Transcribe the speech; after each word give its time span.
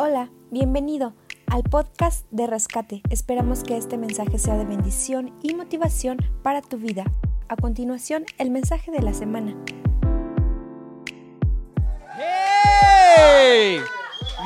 Hola, 0.00 0.30
bienvenido 0.52 1.12
al 1.48 1.64
podcast 1.64 2.24
de 2.30 2.46
Rescate. 2.46 3.02
Esperamos 3.10 3.64
que 3.64 3.76
este 3.76 3.98
mensaje 3.98 4.38
sea 4.38 4.56
de 4.56 4.64
bendición 4.64 5.36
y 5.42 5.54
motivación 5.54 6.18
para 6.44 6.62
tu 6.62 6.76
vida. 6.76 7.02
A 7.48 7.56
continuación, 7.56 8.24
el 8.38 8.50
mensaje 8.50 8.92
de 8.92 9.02
la 9.02 9.12
semana. 9.12 9.56
¡Hey! 12.16 13.80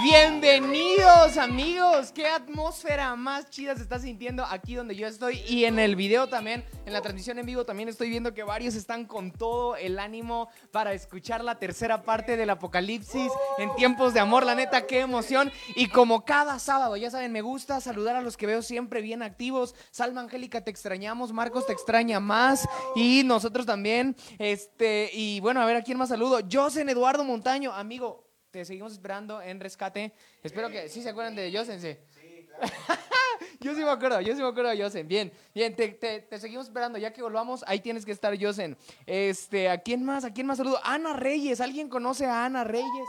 Bienvenidos 0.02 1.36
amigos, 1.36 2.10
qué 2.10 2.26
atmósfera 2.26 3.14
más 3.14 3.48
chida 3.50 3.76
se 3.76 3.82
está 3.82 4.00
sintiendo 4.00 4.44
aquí 4.44 4.74
donde 4.74 4.96
yo 4.96 5.06
estoy 5.06 5.38
y 5.48 5.64
en 5.64 5.78
el 5.78 5.94
video 5.94 6.28
también, 6.28 6.64
en 6.86 6.92
la 6.92 7.02
transmisión 7.02 7.38
en 7.38 7.46
vivo 7.46 7.64
también 7.64 7.88
estoy 7.88 8.10
viendo 8.10 8.34
que 8.34 8.42
varios 8.42 8.74
están 8.74 9.04
con 9.04 9.30
todo 9.30 9.76
el 9.76 10.00
ánimo 10.00 10.48
para 10.72 10.92
escuchar 10.92 11.44
la 11.44 11.60
tercera 11.60 12.02
parte 12.02 12.36
del 12.36 12.50
Apocalipsis 12.50 13.30
en 13.58 13.72
tiempos 13.76 14.12
de 14.12 14.18
amor, 14.18 14.44
la 14.44 14.56
neta, 14.56 14.88
qué 14.88 15.00
emoción. 15.00 15.52
Y 15.76 15.86
como 15.86 16.24
cada 16.24 16.58
sábado, 16.58 16.96
ya 16.96 17.10
saben, 17.12 17.30
me 17.30 17.42
gusta 17.42 17.80
saludar 17.80 18.16
a 18.16 18.22
los 18.22 18.36
que 18.36 18.46
veo 18.46 18.60
siempre 18.62 19.02
bien 19.02 19.22
activos, 19.22 19.76
Salma 19.92 20.22
Angélica 20.22 20.64
te 20.64 20.72
extrañamos, 20.72 21.32
Marcos 21.32 21.66
te 21.66 21.72
extraña 21.72 22.18
más. 22.18 22.68
Y 22.96 23.22
nosotros 23.24 23.66
también, 23.66 24.16
este, 24.38 25.10
y 25.12 25.38
bueno, 25.38 25.60
a 25.60 25.64
ver 25.64 25.76
a 25.76 25.82
quién 25.82 25.96
más 25.96 26.08
saludo, 26.08 26.40
Josen 26.50 26.88
Eduardo 26.88 27.22
Montaño, 27.22 27.72
amigo, 27.72 28.31
te 28.52 28.66
seguimos 28.66 28.92
esperando 28.92 29.40
en 29.40 29.58
rescate. 29.58 30.12
Espero 30.42 30.68
que 30.68 30.88
sí 30.90 31.02
se 31.02 31.08
acuerdan 31.08 31.34
de 31.34 31.50
Josen, 31.56 31.80
sí. 31.80 31.96
yo 33.60 33.74
sí 33.74 33.80
me 33.80 33.90
acuerdo, 33.90 34.20
yo 34.20 34.36
sí 34.36 34.42
me 34.42 34.48
acuerdo 34.48 34.68
de 34.68 34.80
Josen. 34.80 35.08
Bien, 35.08 35.32
bien, 35.54 35.74
te, 35.74 35.88
te, 35.88 36.38
seguimos 36.38 36.66
esperando. 36.66 36.98
Ya 36.98 37.14
que 37.14 37.22
volvamos, 37.22 37.64
ahí 37.66 37.80
tienes 37.80 38.04
que 38.04 38.12
estar, 38.12 38.38
Josen. 38.38 38.76
Este, 39.06 39.70
¿a 39.70 39.78
quién 39.78 40.04
más? 40.04 40.26
¿A 40.26 40.34
quién 40.34 40.46
más 40.46 40.58
saludo? 40.58 40.78
Ana 40.84 41.14
Reyes. 41.14 41.62
¿Alguien 41.62 41.88
conoce 41.88 42.26
a 42.26 42.44
Ana 42.44 42.62
Reyes? 42.62 43.08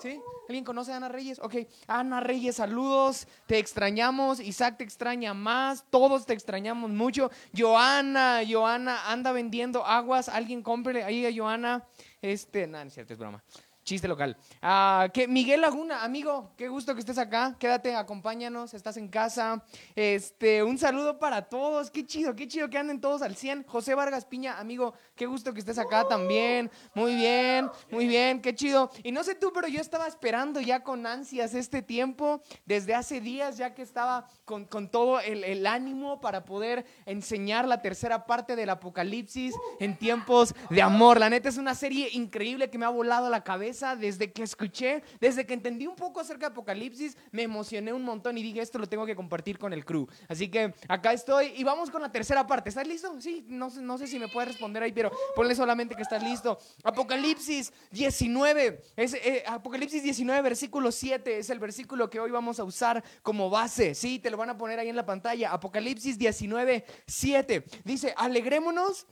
¿Sí? 0.00 0.20
¿Alguien 0.48 0.64
conoce 0.64 0.92
a 0.92 0.98
Ana 0.98 1.08
Reyes? 1.08 1.40
Ok, 1.40 1.56
Ana 1.88 2.20
Reyes, 2.20 2.54
saludos. 2.54 3.26
Te 3.46 3.58
extrañamos. 3.58 4.38
Isaac 4.38 4.76
te 4.78 4.84
extraña 4.84 5.34
más. 5.34 5.84
Todos 5.90 6.26
te 6.26 6.32
extrañamos 6.32 6.92
mucho. 6.92 7.32
Joana, 7.56 8.42
Joana 8.48 9.10
anda 9.10 9.32
vendiendo 9.32 9.84
aguas. 9.84 10.28
Alguien 10.28 10.62
compre 10.62 11.02
ahí 11.02 11.26
a 11.26 11.34
Joana. 11.36 11.84
Este, 12.22 12.68
nada, 12.68 12.84
no 12.84 12.88
es 12.88 12.94
cierto, 12.94 13.14
es 13.14 13.18
broma. 13.18 13.42
Chiste 13.86 14.08
local. 14.08 14.36
Ah, 14.60 15.08
que 15.14 15.28
Miguel 15.28 15.60
Laguna, 15.60 16.02
amigo, 16.02 16.50
qué 16.56 16.66
gusto 16.66 16.92
que 16.92 16.98
estés 16.98 17.18
acá. 17.18 17.54
Quédate, 17.56 17.94
acompáñanos, 17.94 18.74
estás 18.74 18.96
en 18.96 19.06
casa. 19.06 19.62
Este, 19.94 20.64
un 20.64 20.76
saludo 20.76 21.20
para 21.20 21.42
todos. 21.42 21.92
Qué 21.92 22.04
chido, 22.04 22.34
qué 22.34 22.48
chido 22.48 22.68
que 22.68 22.78
anden 22.78 23.00
todos 23.00 23.22
al 23.22 23.36
100. 23.36 23.62
José 23.62 23.94
Vargas 23.94 24.24
Piña, 24.24 24.58
amigo, 24.58 24.94
qué 25.14 25.26
gusto 25.26 25.54
que 25.54 25.60
estés 25.60 25.78
acá 25.78 26.04
también. 26.08 26.68
Muy 26.94 27.14
bien, 27.14 27.70
muy 27.92 28.08
bien, 28.08 28.42
qué 28.42 28.56
chido. 28.56 28.90
Y 29.04 29.12
no 29.12 29.22
sé 29.22 29.36
tú, 29.36 29.52
pero 29.54 29.68
yo 29.68 29.80
estaba 29.80 30.08
esperando 30.08 30.60
ya 30.60 30.82
con 30.82 31.06
ansias 31.06 31.54
este 31.54 31.80
tiempo, 31.80 32.42
desde 32.64 32.92
hace 32.92 33.20
días, 33.20 33.56
ya 33.56 33.72
que 33.72 33.82
estaba 33.82 34.26
con, 34.44 34.64
con 34.64 34.90
todo 34.90 35.20
el, 35.20 35.44
el 35.44 35.64
ánimo 35.64 36.20
para 36.20 36.44
poder 36.44 36.84
enseñar 37.04 37.68
la 37.68 37.82
tercera 37.82 38.26
parte 38.26 38.56
del 38.56 38.70
Apocalipsis 38.70 39.54
en 39.78 39.96
tiempos 39.96 40.56
de 40.70 40.82
amor. 40.82 41.20
La 41.20 41.30
neta 41.30 41.48
es 41.48 41.56
una 41.56 41.76
serie 41.76 42.08
increíble 42.10 42.68
que 42.68 42.78
me 42.78 42.84
ha 42.84 42.88
volado 42.88 43.30
la 43.30 43.44
cabeza 43.44 43.75
desde 43.96 44.32
que 44.32 44.42
escuché, 44.42 45.02
desde 45.20 45.44
que 45.46 45.54
entendí 45.54 45.86
un 45.86 45.96
poco 45.96 46.20
acerca 46.20 46.46
de 46.46 46.52
Apocalipsis, 46.52 47.16
me 47.30 47.42
emocioné 47.42 47.92
un 47.92 48.02
montón 48.02 48.38
y 48.38 48.42
dije, 48.42 48.60
esto 48.60 48.78
lo 48.78 48.88
tengo 48.88 49.04
que 49.04 49.14
compartir 49.14 49.58
con 49.58 49.72
el 49.72 49.84
crew. 49.84 50.06
Así 50.28 50.48
que 50.48 50.74
acá 50.88 51.12
estoy 51.12 51.52
y 51.56 51.64
vamos 51.64 51.90
con 51.90 52.02
la 52.02 52.10
tercera 52.10 52.46
parte. 52.46 52.70
¿Estás 52.70 52.86
listo? 52.86 53.20
Sí, 53.20 53.44
no, 53.48 53.70
sé 53.98 54.06
si 54.06 54.18
me 54.18 54.28
puedes 54.28 54.48
responder 54.52 54.82
ahí, 54.82 54.92
pero 54.92 55.10
ponle 55.34 55.54
solamente 55.54 55.94
que 55.94 56.02
estás 56.02 56.22
listo. 56.22 56.58
Apocalipsis 56.82 57.72
19, 57.90 58.82
es, 58.96 59.14
eh, 59.14 59.44
Apocalipsis 59.46 60.02
19, 60.02 60.42
versículo 60.42 60.90
7, 60.90 61.38
es 61.38 61.50
el 61.50 61.58
versículo 61.58 62.08
que 62.08 62.20
hoy 62.20 62.30
vamos 62.30 62.58
a 62.58 62.64
usar 62.64 63.04
como 63.22 63.50
base. 63.50 63.94
Sí, 63.94 64.18
te 64.18 64.30
lo 64.30 64.36
van 64.36 64.50
a 64.50 64.58
poner 64.58 64.78
ahí 64.78 64.88
en 64.88 64.96
la 64.96 65.06
pantalla. 65.06 65.52
Apocalipsis 65.52 66.18
19, 66.18 66.84
7. 67.06 67.64
Dice, 67.84 68.14
alegrémonos 68.16 69.06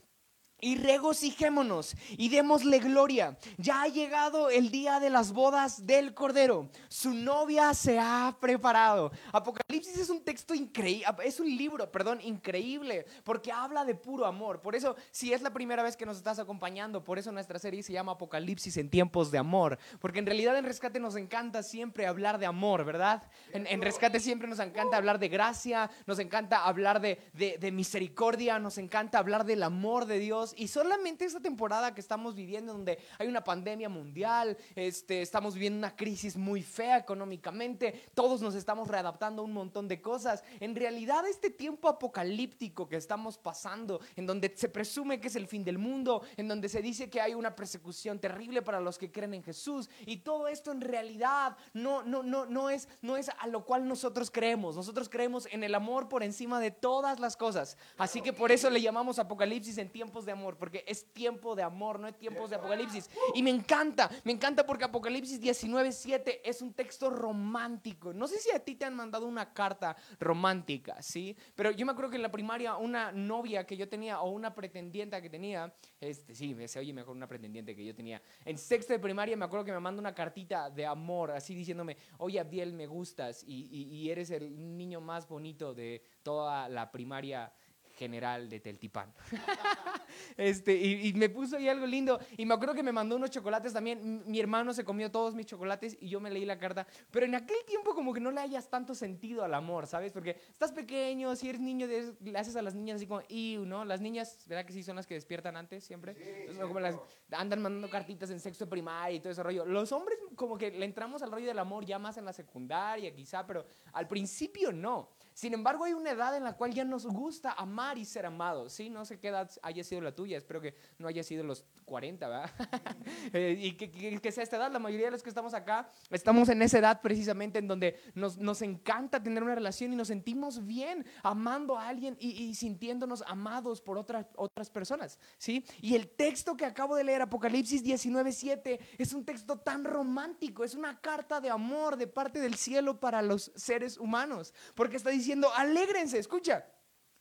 y 0.64 0.76
regocijémonos 0.76 1.94
y 2.16 2.30
démosle 2.30 2.78
gloria. 2.78 3.36
Ya 3.58 3.82
ha 3.82 3.88
llegado 3.88 4.48
el 4.48 4.70
día 4.70 4.98
de 4.98 5.10
las 5.10 5.32
bodas 5.32 5.86
del 5.86 6.14
Cordero. 6.14 6.70
Su 6.88 7.12
novia 7.12 7.74
se 7.74 7.98
ha 7.98 8.34
preparado. 8.40 9.12
Apocalipsis 9.30 9.98
es 9.98 10.08
un 10.08 10.24
texto 10.24 10.54
increíble, 10.54 11.06
es 11.22 11.38
un 11.38 11.54
libro, 11.54 11.92
perdón, 11.92 12.18
increíble, 12.22 13.04
porque 13.24 13.52
habla 13.52 13.84
de 13.84 13.94
puro 13.94 14.24
amor. 14.24 14.62
Por 14.62 14.74
eso, 14.74 14.96
si 15.10 15.34
es 15.34 15.42
la 15.42 15.52
primera 15.52 15.82
vez 15.82 15.98
que 15.98 16.06
nos 16.06 16.16
estás 16.16 16.38
acompañando, 16.38 17.04
por 17.04 17.18
eso 17.18 17.30
nuestra 17.30 17.58
serie 17.58 17.82
se 17.82 17.92
llama 17.92 18.12
Apocalipsis 18.12 18.78
en 18.78 18.88
tiempos 18.88 19.30
de 19.30 19.36
amor. 19.36 19.78
Porque 20.00 20.20
en 20.20 20.26
realidad 20.26 20.56
en 20.56 20.64
Rescate 20.64 20.98
nos 20.98 21.16
encanta 21.16 21.62
siempre 21.62 22.06
hablar 22.06 22.38
de 22.38 22.46
amor, 22.46 22.86
¿verdad? 22.86 23.22
En, 23.52 23.82
Rescate 23.82 24.18
siempre 24.18 24.48
nos 24.48 24.60
encanta 24.60 24.96
hablar 24.96 25.18
de 25.18 25.28
gracia, 25.28 25.90
nos 26.06 26.18
encanta 26.20 26.64
hablar 26.64 27.02
de, 27.02 27.18
de 27.34 27.70
misericordia, 27.70 28.58
nos 28.58 28.78
encanta 28.78 29.18
hablar 29.18 29.44
del 29.44 29.62
amor 29.62 30.06
de 30.06 30.18
Dios 30.18 30.53
y 30.56 30.68
solamente 30.68 31.24
esta 31.24 31.40
temporada 31.40 31.94
que 31.94 32.00
estamos 32.00 32.34
viviendo, 32.34 32.72
donde 32.72 32.98
hay 33.18 33.28
una 33.28 33.44
pandemia 33.44 33.88
mundial, 33.88 34.56
este, 34.74 35.22
estamos 35.22 35.54
viviendo 35.54 35.78
una 35.78 35.96
crisis 35.96 36.36
muy 36.36 36.62
fea 36.62 36.98
económicamente, 36.98 38.08
todos 38.14 38.40
nos 38.40 38.54
estamos 38.54 38.88
readaptando 38.88 39.42
a 39.42 39.44
un 39.44 39.52
montón 39.52 39.88
de 39.88 40.00
cosas. 40.00 40.42
En 40.60 40.74
realidad, 40.74 41.26
este 41.26 41.50
tiempo 41.50 41.88
apocalíptico 41.88 42.88
que 42.88 42.96
estamos 42.96 43.38
pasando, 43.38 44.00
en 44.16 44.26
donde 44.26 44.52
se 44.56 44.68
presume 44.68 45.20
que 45.20 45.28
es 45.28 45.36
el 45.36 45.46
fin 45.46 45.64
del 45.64 45.78
mundo, 45.78 46.22
en 46.36 46.48
donde 46.48 46.68
se 46.68 46.82
dice 46.82 47.10
que 47.10 47.20
hay 47.20 47.34
una 47.34 47.54
persecución 47.54 48.18
terrible 48.18 48.62
para 48.62 48.80
los 48.80 48.98
que 48.98 49.10
creen 49.10 49.34
en 49.34 49.42
Jesús, 49.42 49.88
y 50.06 50.18
todo 50.18 50.48
esto 50.48 50.72
en 50.72 50.80
realidad 50.80 51.56
no, 51.72 52.02
no, 52.02 52.22
no, 52.22 52.46
no, 52.46 52.70
es, 52.70 52.88
no 53.02 53.16
es 53.16 53.28
a 53.28 53.46
lo 53.46 53.64
cual 53.64 53.86
nosotros 53.86 54.30
creemos. 54.30 54.76
Nosotros 54.76 55.08
creemos 55.08 55.46
en 55.50 55.64
el 55.64 55.74
amor 55.74 56.08
por 56.08 56.22
encima 56.22 56.60
de 56.60 56.70
todas 56.70 57.20
las 57.20 57.36
cosas. 57.36 57.76
Así 57.96 58.20
que 58.20 58.32
por 58.32 58.52
eso 58.52 58.70
le 58.70 58.80
llamamos 58.80 59.18
Apocalipsis 59.18 59.78
en 59.78 59.90
tiempos 59.90 60.24
de 60.24 60.32
amor 60.34 60.56
porque 60.56 60.84
es 60.86 61.12
tiempo 61.12 61.54
de 61.54 61.62
amor, 61.62 61.98
no 61.98 62.06
es 62.06 62.18
tiempos 62.18 62.50
de 62.50 62.56
apocalipsis. 62.56 63.10
Y 63.34 63.42
me 63.42 63.50
encanta, 63.50 64.10
me 64.24 64.32
encanta 64.32 64.66
porque 64.66 64.84
Apocalipsis 64.84 65.40
19.7 65.40 66.40
es 66.44 66.62
un 66.62 66.72
texto 66.72 67.10
romántico. 67.10 68.12
No 68.12 68.26
sé 68.26 68.38
si 68.38 68.50
a 68.50 68.58
ti 68.58 68.74
te 68.74 68.84
han 68.84 68.94
mandado 68.94 69.26
una 69.26 69.52
carta 69.52 69.96
romántica, 70.20 71.00
¿sí? 71.02 71.36
Pero 71.54 71.70
yo 71.70 71.86
me 71.86 71.92
acuerdo 71.92 72.10
que 72.10 72.16
en 72.16 72.22
la 72.22 72.30
primaria 72.30 72.76
una 72.76 73.12
novia 73.12 73.66
que 73.66 73.76
yo 73.76 73.88
tenía 73.88 74.20
o 74.20 74.30
una 74.30 74.54
pretendiente 74.54 75.20
que 75.22 75.30
tenía, 75.30 75.72
este, 76.00 76.34
sí, 76.34 76.56
se 76.66 76.78
oye 76.78 76.92
mejor 76.92 77.16
una 77.16 77.26
pretendiente 77.26 77.74
que 77.74 77.84
yo 77.84 77.94
tenía. 77.94 78.20
En 78.44 78.58
sexto 78.58 78.92
de 78.92 78.98
primaria 78.98 79.36
me 79.36 79.44
acuerdo 79.44 79.64
que 79.64 79.72
me 79.72 79.80
mandó 79.80 80.00
una 80.00 80.14
cartita 80.14 80.70
de 80.70 80.86
amor, 80.86 81.30
así 81.30 81.54
diciéndome, 81.54 81.96
oye 82.18 82.40
Abdiel, 82.40 82.72
me 82.72 82.86
gustas 82.86 83.44
y, 83.46 83.66
y 83.70 84.10
eres 84.10 84.30
el 84.30 84.76
niño 84.76 85.00
más 85.00 85.28
bonito 85.28 85.74
de 85.74 86.02
toda 86.22 86.68
la 86.68 86.90
primaria 86.90 87.52
general 87.94 88.48
de 88.48 88.60
Teltipan. 88.60 89.12
este, 90.36 90.74
y, 90.74 91.12
me 91.14 91.28
puso 91.28 91.56
ahí 91.56 91.68
algo 91.68 91.86
lindo. 91.86 92.18
Y 92.36 92.46
me 92.46 92.54
acuerdo 92.54 92.74
que 92.74 92.82
me 92.82 92.92
mandó 92.92 93.16
unos 93.16 93.30
chocolates 93.30 93.72
también. 93.72 94.22
Mi 94.26 94.40
hermano 94.40 94.72
se 94.74 94.84
comió 94.84 95.10
todos 95.10 95.34
mis 95.34 95.46
chocolates 95.46 95.96
y 96.00 96.08
yo 96.08 96.20
me 96.20 96.30
leí 96.30 96.44
la 96.44 96.58
carta. 96.58 96.86
Pero 97.10 97.26
en 97.26 97.34
aquel 97.34 97.56
tiempo 97.66 97.94
como 97.94 98.12
que 98.12 98.20
no 98.20 98.30
le 98.30 98.40
hayas 98.40 98.68
tanto 98.68 98.94
sentido 98.94 99.44
al 99.44 99.54
amor, 99.54 99.86
¿sabes? 99.86 100.12
Porque 100.12 100.40
estás 100.50 100.72
pequeño, 100.72 101.34
si 101.36 101.48
eres 101.48 101.60
niño, 101.60 101.86
le 101.86 102.38
haces 102.38 102.56
a 102.56 102.62
las 102.62 102.74
niñas 102.74 102.96
así 102.96 103.06
como, 103.06 103.22
¿no? 103.66 103.84
Las 103.84 104.00
niñas, 104.00 104.38
¿verdad 104.46 104.64
que 104.64 104.72
sí 104.72 104.82
son 104.82 104.96
las 104.96 105.06
que 105.06 105.14
despiertan 105.14 105.56
antes 105.56 105.84
siempre? 105.84 106.16
como 106.60 106.80
las, 106.80 106.96
andan 107.30 107.62
mandando 107.62 107.88
cartitas 107.88 108.30
en 108.30 108.40
sexto 108.40 108.68
primaria 108.68 109.16
y 109.16 109.20
todo 109.20 109.32
ese 109.32 109.42
rollo. 109.42 109.64
Los 109.64 109.92
hombres 109.92 110.18
como 110.34 110.58
que 110.58 110.70
le 110.70 110.84
entramos 110.84 111.22
al 111.22 111.30
rollo 111.30 111.46
del 111.46 111.58
amor 111.58 111.84
ya 111.84 111.98
más 111.98 112.16
en 112.16 112.24
la 112.24 112.32
secundaria 112.32 113.14
quizá, 113.14 113.46
pero 113.46 113.66
al 113.92 114.08
principio 114.08 114.72
no. 114.72 115.10
Sin 115.34 115.52
embargo, 115.52 115.82
hay 115.84 115.94
una 115.94 116.12
edad 116.12 116.36
en 116.36 116.44
la 116.44 116.52
cual 116.52 116.72
ya 116.72 116.84
nos 116.84 117.06
gusta 117.06 117.52
amar 117.52 117.98
y 117.98 118.04
ser 118.04 118.24
amados, 118.24 118.72
¿sí? 118.72 118.88
No 118.88 119.04
sé 119.04 119.18
qué 119.18 119.28
edad 119.28 119.50
haya 119.62 119.82
sido 119.82 120.00
la 120.00 120.14
tuya, 120.14 120.38
espero 120.38 120.60
que 120.60 120.76
no 120.96 121.08
haya 121.08 121.24
sido 121.24 121.42
los 121.42 121.64
40, 121.84 122.28
¿verdad? 122.28 122.50
Eh, 123.32 123.56
y 123.58 123.72
que, 123.72 124.32
sea 124.32 124.44
esta 124.44 124.56
edad, 124.56 124.70
la 124.70 124.78
mayoría 124.78 125.06
de 125.06 125.12
los 125.12 125.22
que 125.22 125.28
estamos 125.28 125.54
acá, 125.54 125.90
estamos 126.10 126.48
en 126.48 126.62
esa 126.62 126.78
edad 126.78 127.00
precisamente 127.00 127.58
en 127.58 127.66
donde 127.66 127.98
nos, 128.14 128.38
nos 128.38 128.62
encanta 128.62 129.22
tener 129.22 129.42
una 129.42 129.54
relación 129.54 129.92
y 129.92 129.96
nos 129.96 130.08
sentimos 130.08 130.64
bien 130.64 131.04
amando 131.22 131.76
a 131.76 131.88
alguien 131.88 132.16
y, 132.20 132.54
sintiéndonos 132.54 133.24
amados 133.26 133.80
por 133.80 133.98
otras, 133.98 134.26
otras 134.36 134.70
personas, 134.70 135.18
¿sí? 135.38 135.64
Y 135.80 135.96
el 135.96 136.08
texto 136.08 136.56
que 136.56 136.64
acabo 136.64 136.94
de 136.94 137.04
leer, 137.04 137.22
Apocalipsis 137.22 137.84
19.7, 137.84 138.78
es 138.98 139.12
un 139.12 139.24
texto 139.24 139.58
tan 139.58 139.84
romántico, 139.84 140.64
es 140.64 140.74
una 140.74 141.00
carta 141.00 141.40
de 141.40 141.50
amor 141.50 141.96
de 141.96 142.06
parte 142.06 142.40
del 142.40 142.54
cielo 142.54 143.00
para 143.00 143.20
los 143.22 143.52
seres 143.56 143.98
humanos, 143.98 144.54
porque 144.74 144.96
está 144.96 145.10
diciendo, 145.10 145.23
alégrense, 145.54 146.18
escucha. 146.18 146.66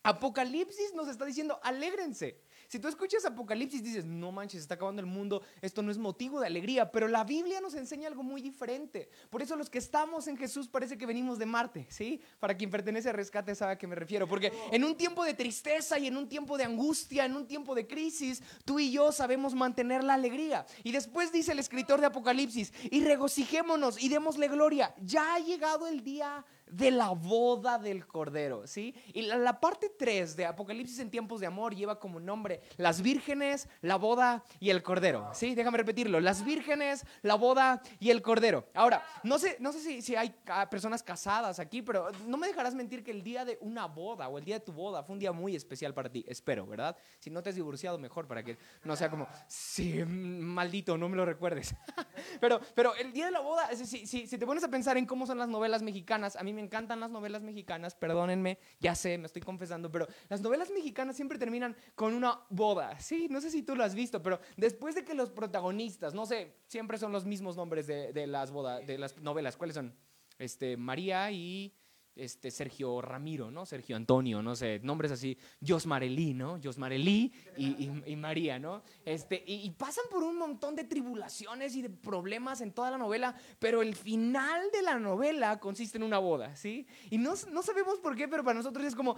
Apocalipsis 0.04 0.94
nos 0.94 1.08
está 1.08 1.24
diciendo, 1.24 1.60
alégrense. 1.64 2.38
si 2.68 2.78
tú 2.78 2.88
escuchas 2.90 3.24
Apocalipsis 3.24 3.82
dices, 3.84 4.04
no 4.04 4.32
manches, 4.32 4.62
está 4.62 4.76
acabando 4.76 5.00
el 5.00 5.06
mundo, 5.06 5.44
esto 5.62 5.82
no 5.82 5.92
es 5.92 5.98
motivo 5.98 6.42
de 6.42 6.48
alegría, 6.48 6.92
pero 6.92 7.08
la 7.08 7.24
Biblia 7.24 7.62
nos 7.62 7.74
enseña 7.76 8.10
algo 8.10 8.22
muy 8.22 8.42
diferente. 8.42 9.10
Por 9.30 9.42
eso 9.42 9.56
los 9.56 9.70
que 9.70 9.78
estamos 9.78 10.28
en 10.28 10.36
Jesús 10.36 10.68
parece 10.68 10.98
que 10.98 11.06
venimos 11.06 11.40
de 11.40 11.46
Marte, 11.46 11.88
¿sí? 11.90 12.20
Para 12.40 12.58
quien 12.58 12.70
pertenece 12.70 13.10
a 13.10 13.14
rescate 13.14 13.56
sabe 13.56 13.74
a 13.74 13.78
qué 13.78 13.88
me 13.88 13.96
refiero, 13.96 14.28
porque 14.28 14.52
en 14.72 14.84
un 14.84 14.98
tiempo 14.98 15.24
de 15.24 15.36
tristeza 15.36 15.98
y 15.98 16.08
en 16.08 16.18
un 16.18 16.28
tiempo 16.28 16.58
de 16.58 16.66
angustia, 16.66 17.24
en 17.24 17.38
un 17.38 17.48
tiempo 17.48 17.74
de 17.74 17.88
crisis, 17.88 18.44
tú 18.66 18.80
y 18.80 18.92
yo 18.92 19.14
sabemos 19.14 19.54
mantener 19.54 20.04
la 20.04 20.16
alegría. 20.16 20.66
Y 20.84 20.92
después 20.92 21.32
dice 21.32 21.54
el 21.54 21.60
escritor 21.60 22.02
de 22.02 22.08
Apocalipsis, 22.08 22.74
y 22.92 23.06
regocijémonos 23.06 24.02
y 24.02 24.10
démosle 24.10 24.50
gloria. 24.50 24.94
Ya 25.02 25.36
ha 25.36 25.40
llegado 25.40 25.88
el 25.88 26.04
día 26.04 26.44
de 26.74 26.90
la 26.90 27.10
boda 27.10 27.78
del 27.78 28.08
Cordero, 28.08 28.66
¿sí? 28.66 28.96
Y 29.14 29.22
la, 29.24 29.60
parte 29.60 29.92
3 29.98 30.36
de 30.36 30.46
Apocalipsis 30.46 31.00
en 31.00 31.12
tiempos 31.12 31.40
de 31.40 31.46
amor 31.46 31.76
lleva 31.76 32.00
como 32.00 32.20
nombre 32.20 32.62
las 32.78 33.02
vírgenes, 33.02 33.70
la 33.82 33.98
boda 33.98 34.44
y 34.60 34.72
el 34.72 34.82
Cordero, 34.82 35.30
¿sí? 35.34 35.54
Déjame 35.54 35.78
repetirlo, 35.78 36.20
las 36.20 36.44
vírgenes, 36.44 37.06
la 37.22 37.36
boda 37.36 37.82
y 38.00 38.10
el 38.10 38.24
Cordero. 38.24 38.68
Ahora, 38.74 39.06
no 39.24 39.38
sé, 39.38 39.58
no 39.60 39.72
sé 39.72 39.80
si, 39.80 40.02
si 40.02 40.16
hay 40.16 40.34
personas 40.72 41.04
casadas 41.04 41.60
aquí, 41.60 41.84
pero 41.84 42.08
no 42.26 42.38
me 42.38 42.48
dejarás 42.48 42.74
mentir 42.74 43.04
que 43.04 43.12
el 43.12 43.22
día 43.22 43.46
de 43.46 43.60
una 43.62 43.86
boda 43.86 44.28
o 44.28 44.40
el 44.40 44.44
día 44.44 44.58
de 44.60 44.66
tu 44.66 44.72
boda 44.72 45.04
fue 45.04 45.14
un 45.14 45.20
día 45.20 45.32
muy 45.32 45.56
especial 45.56 45.94
para 45.94 46.10
ti, 46.10 46.26
espero, 46.28 46.66
¿verdad? 46.66 46.98
Si 47.20 47.30
no 47.30 47.44
te 47.44 47.50
has 47.50 47.56
divorciado, 47.56 48.00
mejor 48.00 48.28
para 48.28 48.44
que 48.44 48.58
no 48.84 48.96
sea 48.96 49.12
como, 49.12 49.28
sí, 49.48 50.04
maldito, 50.06 50.98
no 50.98 51.08
me 51.08 51.18
lo 51.18 51.26
recuerdes. 51.26 51.76
pero, 52.42 52.60
pero 52.74 52.96
el 52.96 53.14
día 53.14 53.26
de 53.26 53.32
la 53.32 53.42
boda, 53.42 53.70
si, 53.76 53.86
si, 54.08 54.26
si 54.26 54.38
te 54.40 54.46
pones 54.48 54.64
a 54.64 54.70
pensar 54.70 54.98
en 54.98 55.06
cómo 55.06 55.28
son 55.28 55.38
las 55.38 55.48
novelas 55.48 55.84
mexicanas, 55.84 56.36
a 56.36 56.44
mí 56.44 56.52
me 56.52 56.63
encantan 56.64 57.00
las 57.00 57.12
novelas 57.12 57.44
mexicanas, 57.44 57.96
perdónenme, 57.96 58.58
ya 58.80 58.96
sé, 58.96 59.18
me 59.18 59.28
estoy 59.28 59.42
confesando, 59.42 59.92
pero 59.92 60.08
las 60.30 60.42
novelas 60.42 60.72
mexicanas 60.72 61.16
siempre 61.16 61.38
terminan 61.38 61.76
con 61.96 62.14
una 62.14 62.42
boda. 62.50 63.00
Sí, 63.00 63.28
no 63.30 63.42
sé 63.42 63.50
si 63.50 63.64
tú 63.64 63.76
lo 63.76 63.84
has 63.84 63.96
visto, 63.96 64.22
pero 64.22 64.40
después 64.58 64.96
de 64.96 65.04
que 65.04 65.14
los 65.14 65.30
protagonistas, 65.30 66.14
no 66.14 66.26
sé, 66.26 66.56
siempre 66.68 66.98
son 66.98 67.12
los 67.12 67.26
mismos 67.26 67.56
nombres 67.56 67.88
de, 67.88 68.14
de 68.14 68.28
las 68.28 68.52
bodas, 68.52 68.86
de 68.86 68.98
las 68.98 69.18
novelas, 69.20 69.58
¿cuáles 69.58 69.76
son? 69.76 69.96
Este, 70.40 70.78
María 70.78 71.32
y 71.32 71.74
este, 72.16 72.52
Sergio 72.52 73.02
Ramiro, 73.02 73.52
¿no? 73.52 73.66
Sergio 73.66 73.96
Antonio, 73.96 74.42
no 74.42 74.56
sé, 74.56 74.80
nombres 74.84 75.12
así, 75.12 75.38
Josmarelí, 75.66 76.34
¿no? 76.34 76.60
Josmarelí 76.64 77.32
y, 77.58 77.90
y, 78.06 78.16
María, 78.16 78.60
¿no? 78.60 78.84
Este, 79.06 79.44
y, 79.46 79.70
pasan 79.72 80.06
por 80.10 80.24
un 80.24 80.38
montón 80.38 80.76
de 80.76 80.84
tribulaciones 80.84 81.76
y 81.76 81.82
de 81.82 81.90
problemas 81.90 82.62
en 82.62 82.72
toda 82.72 82.92
la 82.92 82.98
novela, 82.98 83.36
pero 83.60 83.82
el 83.82 83.96
final 83.96 84.70
de 84.72 84.82
la 84.82 85.00
novela 85.00 85.60
consiste 85.60 85.98
en 85.98 86.04
una 86.04 86.20
boda, 86.20 86.56
¿sí? 86.56 86.88
Y 87.10 87.18
no, 87.18 87.34
no 87.52 87.64
sabemos 87.64 88.00
por 88.00 88.16
qué, 88.16 88.28
pero 88.28 88.44
para 88.44 88.56
nosotros 88.56 88.86
es 88.86 88.96
como, 88.96 89.16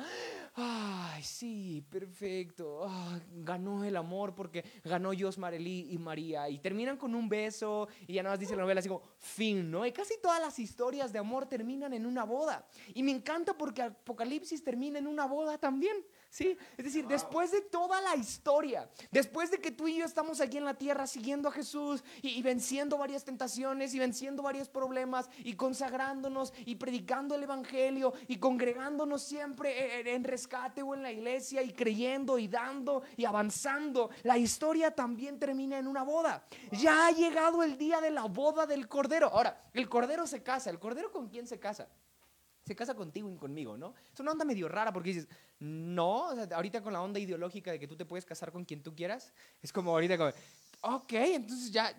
ay, 0.55 1.21
sí, 1.23 1.85
perfecto, 1.89 2.85
ah, 2.87 3.19
ganó 3.31 3.83
el 3.83 3.95
amor 3.97 4.33
porque 4.33 4.63
ganó 4.83 5.11
Josmarelí 5.17 5.89
y 5.91 5.97
María, 5.97 6.49
y 6.49 6.59
terminan 6.59 6.97
con 6.97 7.13
un 7.13 7.27
beso, 7.29 7.87
y 8.07 8.13
ya 8.13 8.23
nada 8.23 8.33
más 8.33 8.39
dice 8.39 8.55
la 8.55 8.61
novela 8.61 8.79
así 8.79 8.89
fin, 9.17 9.69
¿no? 9.69 9.85
Y 9.85 9.91
casi 9.91 10.15
todas 10.21 10.39
las 10.39 10.59
historias 10.59 11.11
de 11.11 11.19
amor 11.19 11.45
terminan 11.47 11.93
en 11.93 12.05
una 12.05 12.23
boda. 12.23 12.65
Y 12.93 13.03
me 13.03 13.11
encanta 13.11 13.57
porque 13.57 13.81
Apocalipsis 13.81 14.63
termina 14.63 14.99
en 14.99 15.07
una 15.07 15.25
boda 15.25 15.57
también. 15.57 16.05
¿Sí? 16.29 16.57
Es 16.75 16.83
decir, 16.83 17.07
después 17.07 17.51
de 17.51 17.61
toda 17.61 18.01
la 18.01 18.17
historia, 18.17 18.89
después 19.09 19.51
de 19.51 19.59
que 19.59 19.71
tú 19.71 19.87
y 19.87 19.95
yo 19.95 20.05
estamos 20.05 20.41
aquí 20.41 20.57
en 20.57 20.65
la 20.65 20.73
tierra 20.73 21.07
siguiendo 21.07 21.47
a 21.47 21.51
Jesús 21.51 22.03
y, 22.21 22.41
venciendo 22.41 22.97
varias 22.97 23.23
tentaciones 23.23 23.93
y 23.93 23.99
venciendo 23.99 24.43
varios 24.43 24.67
problemas 24.67 25.29
y 25.45 25.55
consagrándonos 25.55 26.51
y 26.65 26.75
predicando 26.75 27.35
el 27.35 27.43
Evangelio 27.43 28.13
y 28.27 28.35
congregándonos 28.37 29.21
siempre 29.23 30.01
en, 30.01 30.07
en 30.07 30.23
rescate 30.25 30.81
o 30.81 30.93
en 30.93 31.03
la 31.03 31.11
iglesia 31.11 31.63
y 31.63 31.71
creyendo 31.71 32.37
y 32.37 32.49
dando 32.49 33.03
y 33.15 33.23
avanzando, 33.23 34.09
la 34.23 34.37
historia 34.37 34.91
también 34.91 35.39
termina 35.39 35.79
en 35.79 35.87
una 35.87 36.03
boda. 36.03 36.43
Ya 36.71 37.07
ha 37.07 37.11
llegado 37.11 37.63
el 37.63 37.77
día 37.77 38.01
de 38.01 38.11
la 38.11 38.25
boda 38.25 38.65
del 38.65 38.89
Cordero. 38.89 39.27
Ahora, 39.27 39.69
el 39.73 39.87
Cordero 39.87 40.27
se 40.27 40.43
casa. 40.43 40.69
¿El 40.69 40.79
Cordero 40.79 41.13
con 41.13 41.29
quién 41.29 41.47
se 41.47 41.59
casa? 41.59 41.87
Se 42.65 42.75
casa 42.75 42.95
contigo 42.95 43.29
y 43.31 43.37
conmigo, 43.37 43.77
¿no? 43.77 43.93
Es 44.11 44.19
una 44.19 44.31
onda 44.31 44.43
medio 44.43 44.67
rara 44.67 44.91
porque 44.91 45.09
dices, 45.09 45.27
no, 45.59 46.29
ahorita 46.51 46.81
con 46.81 46.93
la 46.93 47.01
onda 47.01 47.19
ideológica 47.19 47.71
de 47.71 47.79
que 47.79 47.87
tú 47.87 47.95
te 47.95 48.05
puedes 48.05 48.25
casar 48.25 48.51
con 48.51 48.65
quien 48.65 48.81
tú 48.81 48.95
quieras, 48.95 49.33
es 49.61 49.71
como 49.71 49.91
ahorita 49.91 50.17
como, 50.17 50.31
ok, 50.81 51.13
entonces 51.13 51.71
ya, 51.71 51.95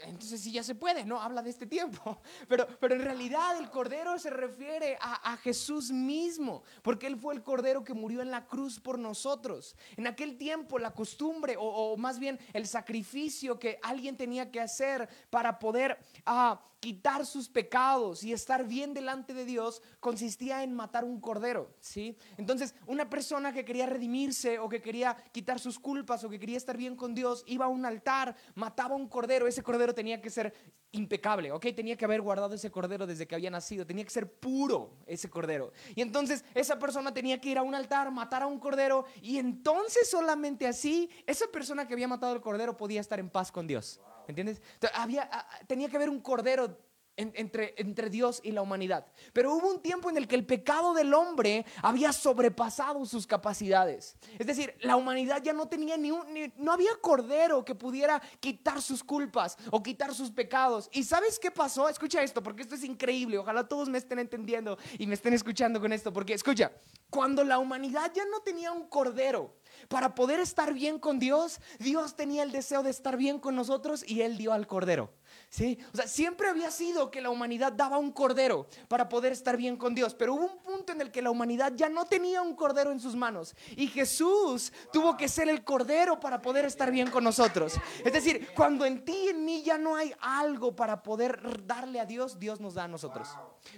entonces 0.00 0.40
sí 0.40 0.52
ya 0.52 0.62
se 0.62 0.74
puede, 0.74 1.04
¿no? 1.04 1.20
Habla 1.20 1.42
de 1.42 1.50
este 1.50 1.66
tiempo. 1.66 2.20
Pero, 2.48 2.66
pero 2.80 2.94
en 2.94 3.02
realidad 3.02 3.58
el 3.58 3.70
Cordero 3.70 4.18
se 4.18 4.30
refiere 4.30 4.96
a, 5.00 5.36
Jesús 5.38 5.90
mismo, 5.90 6.62
porque 6.82 7.06
Él 7.06 7.16
fue 7.16 7.34
el 7.34 7.42
Cordero 7.42 7.84
que 7.84 7.94
murió 7.94 8.22
en 8.22 8.30
la 8.30 8.46
cruz 8.46 8.80
por 8.80 8.98
nosotros. 8.98 9.76
En 9.96 10.06
aquel 10.06 10.36
tiempo 10.36 10.78
la 10.78 10.92
costumbre, 10.92 11.56
o, 11.58 11.96
más 11.96 12.18
bien 12.18 12.38
el 12.52 12.66
sacrificio 12.66 13.58
que 13.58 13.78
alguien 13.82 14.16
tenía 14.16 14.50
que 14.50 14.60
hacer 14.60 15.08
para 15.30 15.58
poder 15.58 15.98
ah, 16.24 16.60
quitar 16.80 17.26
sus 17.26 17.48
pecados 17.48 18.22
y 18.22 18.32
estar 18.32 18.66
bien 18.66 18.94
delante 18.94 19.34
de 19.34 19.44
Dios, 19.44 19.82
consistía 20.00 20.62
en 20.62 20.74
matar 20.74 21.04
un 21.04 21.20
Cordero, 21.20 21.74
¿sí? 21.80 22.16
Entonces, 22.36 22.74
una 22.86 23.10
persona 23.10 23.52
que 23.52 23.64
quería 23.64 23.86
redimirse 23.86 24.58
o 24.58 24.68
que 24.68 24.80
quería 24.80 25.16
quitar 25.32 25.58
sus 25.58 25.78
culpas 25.78 26.24
o 26.24 26.30
que 26.30 26.38
quería 26.38 26.56
estar 26.56 26.76
bien 26.76 26.96
con 26.96 27.14
Dios, 27.14 27.44
iba 27.46 27.66
a 27.66 27.68
un 27.68 27.84
altar 27.84 28.36
mataba 28.54 28.94
un 28.94 29.08
cordero, 29.08 29.46
ese 29.46 29.62
cordero 29.62 29.94
tenía 29.94 30.20
que 30.20 30.30
ser 30.30 30.52
impecable, 30.92 31.52
¿ok? 31.52 31.66
Tenía 31.74 31.96
que 31.96 32.04
haber 32.04 32.20
guardado 32.20 32.54
ese 32.54 32.70
cordero 32.70 33.06
desde 33.06 33.26
que 33.26 33.34
había 33.34 33.50
nacido, 33.50 33.86
tenía 33.86 34.04
que 34.04 34.10
ser 34.10 34.32
puro 34.32 34.96
ese 35.06 35.28
cordero. 35.28 35.72
Y 35.94 36.02
entonces 36.02 36.44
esa 36.54 36.78
persona 36.78 37.12
tenía 37.12 37.40
que 37.40 37.50
ir 37.50 37.58
a 37.58 37.62
un 37.62 37.74
altar, 37.74 38.10
matar 38.10 38.42
a 38.42 38.46
un 38.46 38.58
cordero, 38.58 39.04
y 39.22 39.38
entonces 39.38 40.08
solamente 40.08 40.66
así, 40.66 41.10
esa 41.26 41.46
persona 41.48 41.86
que 41.86 41.94
había 41.94 42.08
matado 42.08 42.34
el 42.34 42.40
cordero 42.40 42.76
podía 42.76 43.00
estar 43.00 43.18
en 43.18 43.30
paz 43.30 43.52
con 43.52 43.66
Dios. 43.66 44.00
¿Entiendes? 44.28 44.60
había, 44.94 45.28
tenía 45.66 45.88
que 45.88 45.96
haber 45.96 46.10
un 46.10 46.20
cordero 46.20 46.78
entre, 47.18 48.10
Dios 48.10 48.40
y 48.42 48.52
la 48.52 48.62
humanidad. 48.62 49.06
Pero 49.32 49.54
hubo 49.54 49.68
un 49.68 49.80
tiempo 49.80 50.08
en 50.08 50.16
el 50.16 50.28
que 50.28 50.36
el 50.36 50.46
pecado 50.46 50.94
del 50.94 51.12
hombre 51.12 51.66
había 51.82 52.12
sobrepasado 52.12 53.04
sus 53.04 53.26
capacidades. 53.26 54.16
Es 54.38 54.46
decir, 54.46 54.74
la 54.80 54.96
humanidad 54.96 55.42
ya 55.42 55.52
no 55.52 55.68
tenía 55.68 55.96
ni 55.96 56.12
un, 56.12 56.52
no 56.56 56.72
había 56.72 56.90
cordero 57.00 57.64
que 57.64 57.74
pudiera 57.74 58.22
quitar 58.40 58.80
sus 58.80 59.02
culpas 59.02 59.56
o 59.70 59.82
quitar 59.82 60.14
sus 60.14 60.30
pecados. 60.30 60.88
¿Y 60.92 61.02
sabes 61.02 61.38
qué 61.38 61.50
pasó? 61.50 61.88
Escucha 61.88 62.22
esto, 62.22 62.42
porque 62.42 62.62
esto 62.62 62.76
es 62.76 62.84
increíble. 62.84 63.38
Ojalá 63.38 63.66
todos 63.66 63.88
me 63.88 63.98
estén 63.98 64.20
entendiendo 64.20 64.78
y 64.98 65.06
me 65.06 65.14
estén 65.14 65.34
escuchando 65.34 65.80
con 65.80 65.92
esto, 65.92 66.12
porque 66.12 66.34
escucha, 66.34 66.70
cuando 67.10 67.42
la 67.42 67.58
humanidad 67.58 68.12
ya 68.14 68.24
no 68.26 68.40
tenía 68.40 68.70
un 68.70 68.88
cordero 68.88 69.56
para 69.88 70.14
poder 70.14 70.40
estar 70.40 70.72
bien 70.72 70.98
con 70.98 71.18
Dios, 71.18 71.60
Dios 71.78 72.14
tenía 72.14 72.42
el 72.42 72.52
deseo 72.52 72.82
de 72.82 72.90
estar 72.90 73.16
bien 73.16 73.38
con 73.38 73.56
nosotros 73.56 74.04
y 74.06 74.22
Él 74.22 74.36
dio 74.36 74.52
al 74.52 74.66
cordero. 74.66 75.10
¿Sí? 75.50 75.78
O 75.94 75.96
sea, 75.96 76.06
siempre 76.06 76.48
había 76.48 76.70
sido 76.70 77.10
que 77.10 77.22
la 77.22 77.30
humanidad 77.30 77.72
daba 77.72 77.96
un 77.96 78.12
cordero 78.12 78.66
para 78.86 79.08
poder 79.08 79.32
estar 79.32 79.56
bien 79.56 79.76
con 79.76 79.94
Dios, 79.94 80.14
pero 80.14 80.34
hubo 80.34 80.44
un 80.44 80.58
punto 80.58 80.92
en 80.92 81.00
el 81.00 81.10
que 81.10 81.22
la 81.22 81.30
humanidad 81.30 81.72
ya 81.74 81.88
no 81.88 82.04
tenía 82.04 82.42
un 82.42 82.54
cordero 82.54 82.92
en 82.92 83.00
sus 83.00 83.16
manos 83.16 83.54
y 83.76 83.86
Jesús 83.86 84.72
tuvo 84.92 85.16
que 85.16 85.28
ser 85.28 85.48
el 85.48 85.64
cordero 85.64 86.20
para 86.20 86.42
poder 86.42 86.66
estar 86.66 86.90
bien 86.90 87.10
con 87.10 87.24
nosotros. 87.24 87.74
Es 88.04 88.12
decir, 88.12 88.48
cuando 88.54 88.84
en 88.84 89.04
ti 89.04 89.16
y 89.24 89.28
en 89.28 89.44
mí 89.44 89.62
ya 89.62 89.78
no 89.78 89.96
hay 89.96 90.12
algo 90.20 90.76
para 90.76 91.02
poder 91.02 91.66
darle 91.66 92.00
a 92.00 92.04
Dios, 92.04 92.38
Dios 92.38 92.60
nos 92.60 92.74
da 92.74 92.84
a 92.84 92.88
nosotros. 92.88 93.28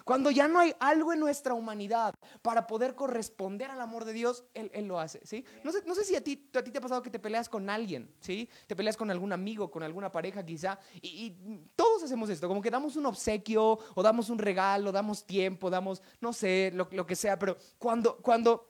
Cuando 0.05 0.31
ya 0.31 0.49
no 0.49 0.59
hay 0.59 0.75
algo 0.81 1.13
en 1.13 1.21
nuestra 1.21 1.55
humanidad 1.55 2.15
para 2.43 2.67
poder 2.67 2.95
corresponder 2.95 3.71
al 3.71 3.81
amor 3.81 4.05
de 4.05 4.13
Dios, 4.13 4.45
Él, 4.55 4.71
lo 4.87 4.99
hace, 4.99 5.21
¿sí? 5.25 5.45
No 5.63 5.71
sé, 5.71 5.83
no 5.87 5.95
sé 5.95 6.05
si 6.05 6.17
a 6.17 6.25
ti, 6.25 6.51
a 6.55 6.63
ti 6.63 6.71
te 6.71 6.79
ha 6.79 6.81
pasado 6.81 7.03
que 7.03 7.11
te 7.11 7.19
peleas 7.19 7.49
con 7.49 7.71
alguien, 7.71 8.13
¿sí? 8.21 8.49
Te 8.67 8.75
peleas 8.75 8.97
con 8.97 9.11
algún 9.11 9.33
amigo, 9.33 9.71
con 9.71 9.83
alguna 9.83 10.11
pareja 10.11 10.45
quizá, 10.45 10.79
y 11.01 11.60
todos 11.77 12.03
hacemos 12.03 12.31
esto, 12.31 12.49
como 12.49 12.63
que 12.63 12.71
damos 12.71 12.97
un 12.97 13.07
obsequio 13.07 13.79
o 13.95 14.03
damos 14.03 14.31
un 14.31 14.39
regalo, 14.39 14.93
damos 14.93 15.25
tiempo, 15.25 15.71
damos, 15.71 16.03
no 16.21 16.33
sé, 16.33 16.73
lo, 16.75 17.07
que 17.07 17.17
sea, 17.17 17.39
pero 17.39 17.57
cuando, 17.79 18.17
cuando, 18.19 18.69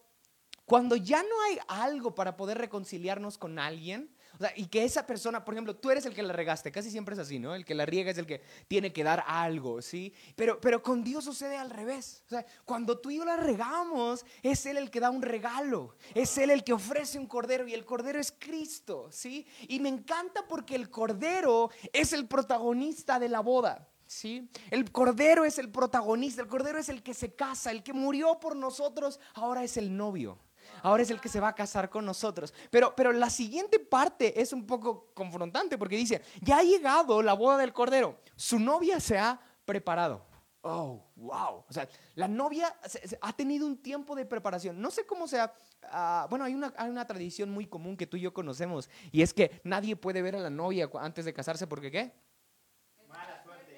cuando 0.64 0.96
ya 0.96 1.22
no 1.22 1.42
hay 1.48 1.58
algo 1.68 2.14
para 2.14 2.36
poder 2.36 2.58
reconciliarnos 2.58 3.38
con 3.38 3.58
alguien, 3.58 4.14
y 4.56 4.66
que 4.66 4.84
esa 4.84 5.06
persona, 5.06 5.44
por 5.44 5.54
ejemplo, 5.54 5.76
tú 5.76 5.90
eres 5.90 6.06
el 6.06 6.14
que 6.14 6.22
la 6.22 6.32
regaste, 6.32 6.72
casi 6.72 6.90
siempre 6.90 7.14
es 7.14 7.18
así, 7.18 7.38
¿no? 7.38 7.54
El 7.54 7.64
que 7.64 7.74
la 7.74 7.84
riega 7.86 8.10
es 8.10 8.18
el 8.18 8.26
que 8.26 8.42
tiene 8.68 8.92
que 8.92 9.04
dar 9.04 9.24
algo, 9.26 9.82
¿sí? 9.82 10.14
Pero, 10.36 10.60
pero 10.60 10.82
con 10.82 11.04
Dios 11.04 11.24
sucede 11.24 11.56
al 11.56 11.70
revés. 11.70 12.22
O 12.26 12.30
sea, 12.30 12.46
cuando 12.64 12.98
tú 12.98 13.10
y 13.10 13.18
yo 13.18 13.24
la 13.24 13.36
regamos, 13.36 14.24
es 14.42 14.64
Él 14.66 14.78
el 14.78 14.90
que 14.90 15.00
da 15.00 15.10
un 15.10 15.22
regalo, 15.22 15.96
es 16.14 16.36
Él 16.38 16.50
el 16.50 16.64
que 16.64 16.72
ofrece 16.72 17.18
un 17.18 17.26
cordero 17.26 17.68
y 17.68 17.74
el 17.74 17.84
cordero 17.84 18.18
es 18.18 18.32
Cristo, 18.32 19.08
¿sí? 19.10 19.46
Y 19.68 19.80
me 19.80 19.88
encanta 19.88 20.46
porque 20.48 20.74
el 20.74 20.90
cordero 20.90 21.70
es 21.92 22.12
el 22.12 22.26
protagonista 22.26 23.18
de 23.18 23.28
la 23.28 23.40
boda. 23.40 23.86
¿Sí? 24.06 24.50
El 24.72 24.90
cordero 24.90 25.44
es 25.44 25.60
el 25.60 25.70
protagonista, 25.70 26.42
el 26.42 26.48
cordero 26.48 26.80
es 26.80 26.88
el 26.88 27.00
que 27.00 27.14
se 27.14 27.32
casa, 27.36 27.70
el 27.70 27.84
que 27.84 27.92
murió 27.92 28.40
por 28.40 28.56
nosotros, 28.56 29.20
ahora 29.34 29.62
es 29.62 29.76
el 29.76 29.96
novio 29.96 30.36
ahora 30.82 31.02
es 31.02 31.10
el 31.10 31.20
que 31.20 31.28
se 31.28 31.40
va 31.40 31.48
a 31.48 31.54
casar 31.54 31.90
con 31.90 32.04
nosotros. 32.04 32.52
Pero, 32.70 32.94
pero 32.94 33.12
la 33.12 33.30
siguiente 33.30 33.78
parte 33.78 34.40
es 34.40 34.52
un 34.52 34.66
poco 34.66 35.12
confrontante 35.14 35.78
porque 35.78 35.96
dice, 35.96 36.22
ya 36.40 36.58
ha 36.58 36.62
llegado 36.62 37.22
la 37.22 37.34
boda 37.34 37.58
del 37.58 37.72
Cordero, 37.72 38.20
su 38.36 38.58
novia 38.58 39.00
se 39.00 39.18
ha 39.18 39.40
preparado. 39.64 40.26
oh, 40.62 41.02
wow. 41.16 41.64
O 41.68 41.72
sea, 41.72 41.88
la 42.14 42.28
novia 42.28 42.74
ha 43.20 43.32
tenido 43.32 43.66
un 43.66 43.80
tiempo 43.80 44.14
de 44.14 44.26
preparación. 44.26 44.80
No 44.80 44.90
sé 44.90 45.06
cómo 45.06 45.26
sea. 45.26 45.54
Ah, 45.84 46.26
bueno, 46.28 46.44
hay 46.44 46.54
una, 46.54 46.72
hay 46.76 46.90
una 46.90 47.06
tradición 47.06 47.50
muy 47.50 47.66
común 47.66 47.96
que 47.96 48.06
tú 48.06 48.16
y 48.16 48.20
yo 48.20 48.34
conocemos 48.34 48.90
y 49.10 49.22
es 49.22 49.32
que 49.32 49.60
nadie 49.64 49.96
puede 49.96 50.20
ver 50.20 50.36
a 50.36 50.40
la 50.40 50.50
novia 50.50 50.90
antes 51.00 51.24
de 51.24 51.32
casarse 51.32 51.66
porque 51.66 51.90
¿qué? 51.90 52.12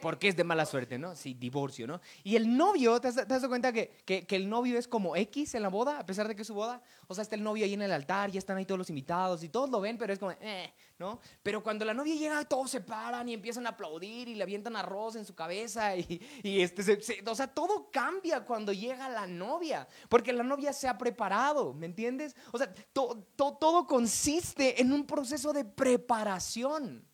Porque 0.02 0.26
es 0.26 0.36
de 0.36 0.42
mala 0.42 0.66
suerte, 0.66 0.98
¿no? 0.98 1.14
Sí, 1.14 1.32
divorcio, 1.32 1.86
¿no? 1.86 2.00
Y 2.24 2.34
el 2.34 2.56
novio, 2.56 3.00
¿te 3.00 3.06
has, 3.06 3.14
dado 3.28 3.48
cuenta 3.48 3.72
que, 3.72 4.02
que, 4.04 4.26
el 4.34 4.48
novio 4.48 4.76
es 4.76 4.88
como 4.88 5.14
X 5.14 5.54
en 5.54 5.62
la 5.62 5.68
boda, 5.68 6.00
a 6.00 6.04
pesar 6.04 6.26
de 6.26 6.34
que 6.34 6.42
su 6.42 6.54
boda? 6.54 6.82
O 7.06 7.14
sea, 7.14 7.22
está 7.22 7.36
el 7.36 7.44
novio 7.44 7.64
ahí 7.64 7.74
en 7.74 7.82
el 7.82 7.92
altar, 7.92 8.28
ya 8.28 8.40
están 8.40 8.56
ahí 8.56 8.66
todos 8.66 8.80
los 8.80 8.90
invitados 8.90 9.44
y 9.44 9.48
todos 9.48 9.70
lo 9.70 9.80
ven, 9.80 9.96
pero 9.96 10.12
es 10.12 10.18
como, 10.18 10.32
eh, 10.32 10.72
¿no? 10.98 11.20
Pero 11.44 11.62
cuando 11.62 11.84
la 11.84 11.94
novia 11.94 12.16
llega, 12.16 12.44
todos 12.44 12.72
se 12.72 12.80
paran 12.80 13.28
y 13.28 13.34
empiezan 13.34 13.64
a 13.64 13.70
aplaudir 13.70 14.26
y 14.26 14.34
le 14.34 14.42
avientan 14.42 14.74
arroz 14.74 15.14
en 15.14 15.24
su 15.24 15.36
cabeza 15.36 15.96
y, 15.96 16.20
y 16.42 16.60
este, 16.60 16.98
o 17.24 17.34
sea, 17.36 17.46
todo 17.46 17.88
cambia 17.92 18.44
cuando 18.44 18.72
llega 18.72 19.08
la 19.08 19.28
novia, 19.28 19.86
porque 20.08 20.32
la 20.32 20.42
novia 20.42 20.72
se 20.72 20.88
ha 20.88 20.98
preparado, 20.98 21.74
¿me 21.74 21.86
entiendes? 21.86 22.34
O 22.50 22.58
sea, 22.58 22.74
todo 22.92 23.86
consiste 23.86 24.82
en 24.82 24.92
un 24.92 25.06
proceso 25.06 25.52
de 25.52 25.64
preparación. 25.64 27.06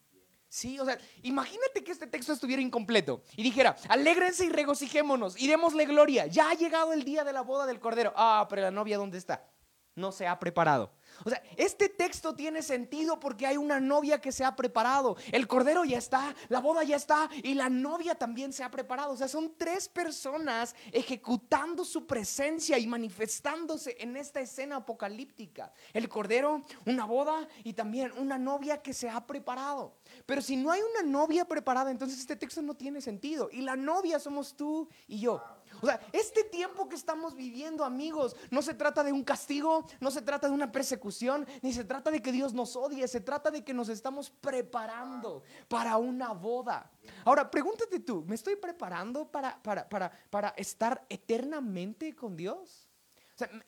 Sí, 0.58 0.76
o 0.80 0.84
sea, 0.84 0.98
imagínate 1.22 1.84
que 1.84 1.92
este 1.92 2.08
texto 2.08 2.32
estuviera 2.32 2.60
incompleto 2.60 3.22
y 3.36 3.44
dijera, 3.44 3.76
alégrense 3.88 4.44
y 4.44 4.48
regocijémonos 4.48 5.40
y 5.40 5.46
démosle 5.46 5.86
gloria, 5.86 6.26
ya 6.26 6.50
ha 6.50 6.54
llegado 6.54 6.92
el 6.92 7.04
día 7.04 7.22
de 7.22 7.32
la 7.32 7.42
boda 7.42 7.64
del 7.64 7.78
Cordero. 7.78 8.12
Ah, 8.16 8.44
pero 8.50 8.62
la 8.62 8.72
novia, 8.72 8.98
¿dónde 8.98 9.18
está? 9.18 9.48
No 9.94 10.10
se 10.10 10.26
ha 10.26 10.36
preparado. 10.40 10.90
O 11.24 11.30
sea, 11.30 11.42
este 11.56 11.88
texto 11.88 12.34
tiene 12.34 12.62
sentido 12.62 13.18
porque 13.18 13.46
hay 13.46 13.56
una 13.56 13.80
novia 13.80 14.20
que 14.20 14.32
se 14.32 14.44
ha 14.44 14.54
preparado. 14.54 15.16
El 15.32 15.46
cordero 15.46 15.84
ya 15.84 15.98
está, 15.98 16.34
la 16.48 16.60
boda 16.60 16.82
ya 16.84 16.96
está 16.96 17.28
y 17.42 17.54
la 17.54 17.68
novia 17.68 18.14
también 18.14 18.52
se 18.52 18.62
ha 18.62 18.70
preparado. 18.70 19.12
O 19.12 19.16
sea, 19.16 19.28
son 19.28 19.54
tres 19.56 19.88
personas 19.88 20.74
ejecutando 20.92 21.84
su 21.84 22.06
presencia 22.06 22.78
y 22.78 22.86
manifestándose 22.86 23.96
en 24.00 24.16
esta 24.16 24.40
escena 24.40 24.76
apocalíptica. 24.76 25.72
El 25.92 26.08
cordero, 26.08 26.62
una 26.86 27.04
boda 27.04 27.48
y 27.64 27.72
también 27.72 28.12
una 28.16 28.38
novia 28.38 28.82
que 28.82 28.94
se 28.94 29.08
ha 29.08 29.26
preparado. 29.26 29.94
Pero 30.26 30.42
si 30.42 30.56
no 30.56 30.70
hay 30.70 30.80
una 30.80 31.08
novia 31.08 31.44
preparada, 31.44 31.90
entonces 31.90 32.18
este 32.18 32.36
texto 32.36 32.62
no 32.62 32.74
tiene 32.74 33.00
sentido. 33.00 33.48
Y 33.52 33.62
la 33.62 33.76
novia 33.76 34.18
somos 34.18 34.56
tú 34.56 34.88
y 35.06 35.20
yo. 35.20 35.42
O 35.80 35.86
sea, 35.86 36.00
este 36.12 36.44
tiempo 36.44 36.88
que 36.88 36.96
estamos 36.96 37.34
viviendo, 37.34 37.84
amigos, 37.84 38.34
no 38.50 38.62
se 38.62 38.74
trata 38.74 39.02
de 39.04 39.12
un 39.12 39.22
castigo, 39.22 39.86
no 40.00 40.10
se 40.10 40.22
trata 40.22 40.48
de 40.48 40.54
una 40.54 40.72
persecución, 40.72 41.46
ni 41.62 41.72
se 41.72 41.84
trata 41.84 42.10
de 42.10 42.20
que 42.20 42.32
Dios 42.32 42.52
nos 42.52 42.76
odie, 42.76 43.06
se 43.08 43.20
trata 43.20 43.50
de 43.50 43.64
que 43.64 43.74
nos 43.74 43.88
estamos 43.88 44.30
preparando 44.30 45.42
para 45.68 45.96
una 45.96 46.32
boda. 46.32 46.90
Ahora, 47.24 47.50
pregúntate 47.50 48.00
tú, 48.00 48.24
¿me 48.26 48.34
estoy 48.34 48.56
preparando 48.56 49.30
para, 49.30 49.62
para, 49.62 49.88
para, 49.88 50.10
para 50.30 50.48
estar 50.50 51.04
eternamente 51.08 52.14
con 52.14 52.36
Dios? 52.36 52.87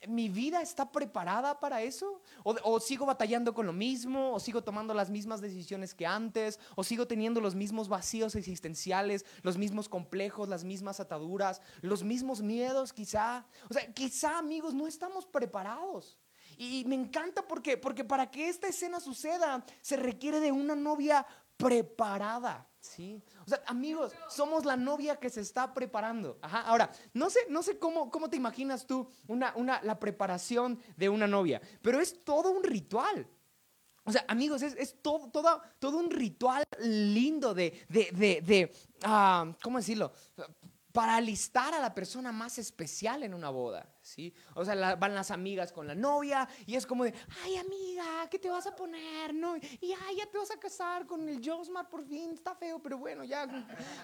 ¿Mi 0.07 0.29
vida 0.29 0.61
está 0.61 0.91
preparada 0.91 1.59
para 1.59 1.81
eso? 1.81 2.21
¿O, 2.43 2.79
sigo 2.79 3.05
batallando 3.05 3.53
con 3.53 3.65
lo 3.65 3.73
mismo? 3.73 4.33
¿O 4.33 4.39
sigo 4.39 4.63
tomando 4.63 4.93
las 4.93 5.09
mismas 5.09 5.41
decisiones 5.41 5.93
que 5.93 6.05
antes? 6.05 6.59
¿O 6.75 6.83
sigo 6.83 7.07
teniendo 7.07 7.41
los 7.41 7.55
mismos 7.55 7.87
vacíos 7.87 8.35
existenciales, 8.35 9.25
los 9.43 9.57
mismos 9.57 9.89
complejos, 9.89 10.49
las 10.49 10.63
mismas 10.63 10.99
ataduras, 10.99 11.61
los 11.81 12.03
mismos 12.03 12.41
miedos 12.41 12.93
quizá? 12.93 13.45
O 13.69 13.73
sea, 13.73 13.91
quizá 13.93 14.37
amigos, 14.37 14.73
no 14.73 14.87
estamos 14.87 15.25
preparados. 15.25 16.17
Y 16.57 16.83
me 16.85 16.95
encanta 16.95 17.47
porque, 17.47 17.77
porque 17.77 18.03
para 18.03 18.29
que 18.29 18.49
esta 18.49 18.67
escena 18.67 18.99
suceda 18.99 19.65
se 19.81 19.95
requiere 19.95 20.39
de 20.39 20.51
una 20.51 20.75
novia 20.75 21.25
preparada. 21.57 22.70
¿Sí? 22.81 23.21
O 23.45 23.49
sea, 23.49 23.63
amigos, 23.67 24.11
somos 24.27 24.65
la 24.65 24.75
novia 24.75 25.15
que 25.15 25.29
se 25.29 25.41
está 25.41 25.73
preparando. 25.73 26.39
Ahora, 26.41 26.91
no 27.13 27.29
sé, 27.29 27.39
no 27.49 27.63
sé 27.63 27.77
cómo, 27.77 28.09
cómo 28.09 28.29
te 28.29 28.35
imaginas 28.35 28.85
tú 28.85 29.07
una, 29.27 29.53
una, 29.55 29.81
la 29.83 29.99
preparación 29.99 30.79
de 30.97 31.07
una 31.07 31.27
novia, 31.27 31.61
pero 31.81 32.01
es 32.01 32.23
todo 32.23 32.51
un 32.51 32.63
ritual. 32.63 33.27
O 34.03 34.11
sea, 34.11 34.25
amigos, 34.27 34.63
es, 34.63 34.75
es 34.77 34.99
todo, 35.01 35.29
todo, 35.29 35.61
todo, 35.77 35.97
un 35.99 36.09
ritual 36.09 36.63
lindo 36.79 37.53
de, 37.53 37.85
de, 37.87 38.09
de, 38.11 38.41
de 38.41 38.73
ah, 39.03 39.55
¿cómo 39.61 39.77
decirlo? 39.77 40.11
Para 40.91 41.15
alistar 41.15 41.73
a 41.73 41.79
la 41.79 41.93
persona 41.93 42.31
más 42.31 42.57
especial 42.57 43.23
en 43.23 43.33
una 43.33 43.49
boda, 43.49 43.93
¿sí? 44.01 44.33
O 44.55 44.65
sea, 44.65 44.95
van 44.95 45.15
las 45.15 45.31
amigas 45.31 45.71
con 45.71 45.87
la 45.87 45.95
novia 45.95 46.47
y 46.65 46.75
es 46.75 46.85
como 46.85 47.03
de, 47.03 47.13
ay 47.43 47.57
amiga, 47.57 48.27
¿qué 48.29 48.39
te 48.39 48.49
vas 48.49 48.67
a 48.67 48.75
poner? 48.75 49.33
No, 49.33 49.57
y 49.57 49.93
ay, 50.07 50.17
ya 50.17 50.25
te 50.29 50.37
vas 50.37 50.51
a 50.51 50.59
casar 50.59 51.05
con 51.05 51.27
el 51.27 51.41
Josmar 51.43 51.89
por 51.89 52.05
fin, 52.05 52.33
está 52.33 52.55
feo, 52.55 52.81
pero 52.81 52.97
bueno, 52.97 53.23
ya 53.23 53.47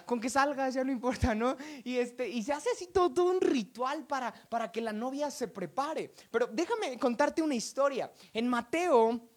con, 0.06 0.20
que 0.20 0.30
salgas 0.30 0.74
ya 0.74 0.84
no 0.84 0.92
importa, 0.92 1.34
¿no? 1.34 1.56
Y, 1.84 1.96
este, 1.96 2.28
y 2.28 2.42
se 2.42 2.52
hace 2.52 2.70
así 2.70 2.86
todo, 2.88 3.12
todo 3.12 3.30
un 3.30 3.40
ritual 3.40 4.06
para, 4.06 4.32
para 4.32 4.70
que 4.70 4.80
la 4.80 4.92
novia 4.92 5.30
se 5.30 5.48
prepare. 5.48 6.12
Pero 6.30 6.46
déjame 6.46 6.98
contarte 6.98 7.42
una 7.42 7.54
historia. 7.54 8.10
En 8.32 8.48
Mateo 8.48 9.28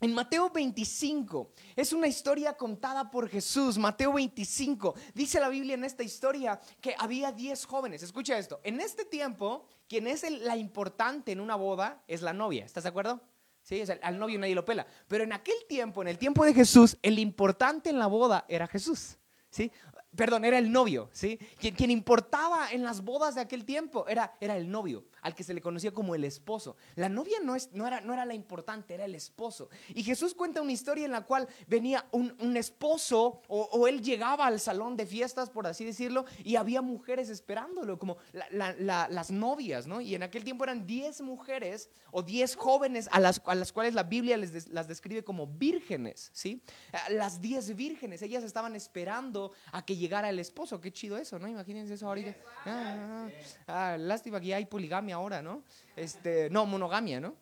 en 0.00 0.12
Mateo 0.12 0.50
25, 0.50 1.52
es 1.74 1.92
una 1.92 2.06
historia 2.06 2.54
contada 2.54 3.10
por 3.10 3.28
Jesús. 3.28 3.78
Mateo 3.78 4.12
25, 4.12 4.94
dice 5.14 5.40
la 5.40 5.48
Biblia 5.48 5.74
en 5.74 5.84
esta 5.84 6.02
historia 6.02 6.60
que 6.80 6.94
había 6.98 7.32
10 7.32 7.64
jóvenes. 7.64 8.02
Escucha 8.02 8.38
esto, 8.38 8.60
en 8.62 8.80
este 8.80 9.04
tiempo, 9.04 9.66
quien 9.88 10.06
es 10.06 10.28
la 10.30 10.56
importante 10.56 11.32
en 11.32 11.40
una 11.40 11.56
boda 11.56 12.02
es 12.06 12.22
la 12.22 12.32
novia. 12.32 12.64
¿Estás 12.64 12.84
de 12.84 12.90
acuerdo? 12.90 13.22
Sí, 13.62 13.82
al 14.02 14.18
novio 14.18 14.38
nadie 14.38 14.54
lo 14.54 14.64
pela. 14.64 14.86
Pero 15.08 15.24
en 15.24 15.32
aquel 15.32 15.56
tiempo, 15.68 16.02
en 16.02 16.08
el 16.08 16.18
tiempo 16.18 16.44
de 16.44 16.54
Jesús, 16.54 16.98
el 17.02 17.18
importante 17.18 17.90
en 17.90 17.98
la 17.98 18.06
boda 18.06 18.44
era 18.48 18.66
Jesús. 18.66 19.16
¿Sí? 19.50 19.72
perdón, 20.16 20.44
era 20.44 20.58
el 20.58 20.72
novio, 20.72 21.10
¿sí? 21.12 21.38
Quien, 21.58 21.90
importaba 21.90 22.72
en 22.72 22.82
las 22.82 23.04
bodas 23.04 23.34
de 23.34 23.42
aquel 23.42 23.64
tiempo 23.64 24.06
era, 24.08 24.36
era 24.40 24.56
el 24.56 24.70
novio, 24.70 25.04
al 25.26 25.34
que 25.34 25.42
se 25.42 25.52
le 25.52 25.60
conocía 25.60 25.90
como 25.90 26.14
el 26.14 26.22
esposo. 26.22 26.76
La 26.94 27.08
novia 27.08 27.38
no, 27.42 27.56
es, 27.56 27.72
no, 27.72 27.84
era, 27.84 28.00
no 28.00 28.12
era 28.12 28.24
la 28.24 28.34
importante, 28.34 28.94
era 28.94 29.04
el 29.06 29.14
esposo. 29.16 29.68
Y 29.88 30.04
Jesús 30.04 30.34
cuenta 30.34 30.62
una 30.62 30.70
historia 30.70 31.04
en 31.04 31.10
la 31.10 31.22
cual 31.22 31.48
venía 31.66 32.06
un, 32.12 32.56
esposo 32.56 33.42
o, 33.48 33.88
él 33.88 34.02
llegaba 34.02 34.46
al 34.46 34.60
salón 34.60 34.96
de 34.96 35.04
fiestas, 35.04 35.50
por 35.50 35.66
así 35.66 35.84
decirlo, 35.84 36.26
y 36.44 36.54
había 36.54 36.80
mujeres 36.80 37.28
esperándolo, 37.28 37.98
como 37.98 38.18
las 38.52 39.30
novias, 39.32 39.88
¿no? 39.88 40.00
Y 40.00 40.14
en 40.14 40.22
aquel 40.22 40.44
tiempo 40.44 40.62
eran 40.62 40.86
10 40.86 41.22
mujeres 41.22 41.90
o 42.12 42.22
10 42.22 42.54
jóvenes 42.54 43.08
a 43.10 43.18
las, 43.18 43.42
a 43.46 43.56
las 43.56 43.72
cuales 43.72 43.94
la 43.94 44.04
Biblia 44.04 44.36
les, 44.36 44.68
las 44.68 44.86
describe 44.86 45.24
como 45.24 45.48
vírgenes, 45.48 46.30
¿sí? 46.32 46.62
Las 47.10 47.40
10 47.40 47.74
vírgenes, 47.74 48.22
ellas 48.22 48.44
estaban 48.44 48.76
esperando 48.76 49.50
a 49.72 49.84
que 49.84 49.96
llegara 49.96 50.30
el 50.30 50.38
esposo. 50.38 50.80
Qué 50.80 50.92
chido 50.92 51.18
eso, 51.18 51.40
¿no? 51.40 51.48
Imagínense 51.48 51.94
eso 51.94 52.06
ahorita. 52.06 52.36
Ah, 52.64 53.28
ah, 53.28 53.28
ah, 53.66 53.96
lástima 53.98 54.40
que 54.40 54.54
hay 54.54 54.66
poligamia 54.66 55.15
ahora, 55.16 55.42
¿no? 55.42 55.62
Este, 55.96 56.48
no, 56.50 56.66
monogamia, 56.66 57.20
¿no? 57.20 57.34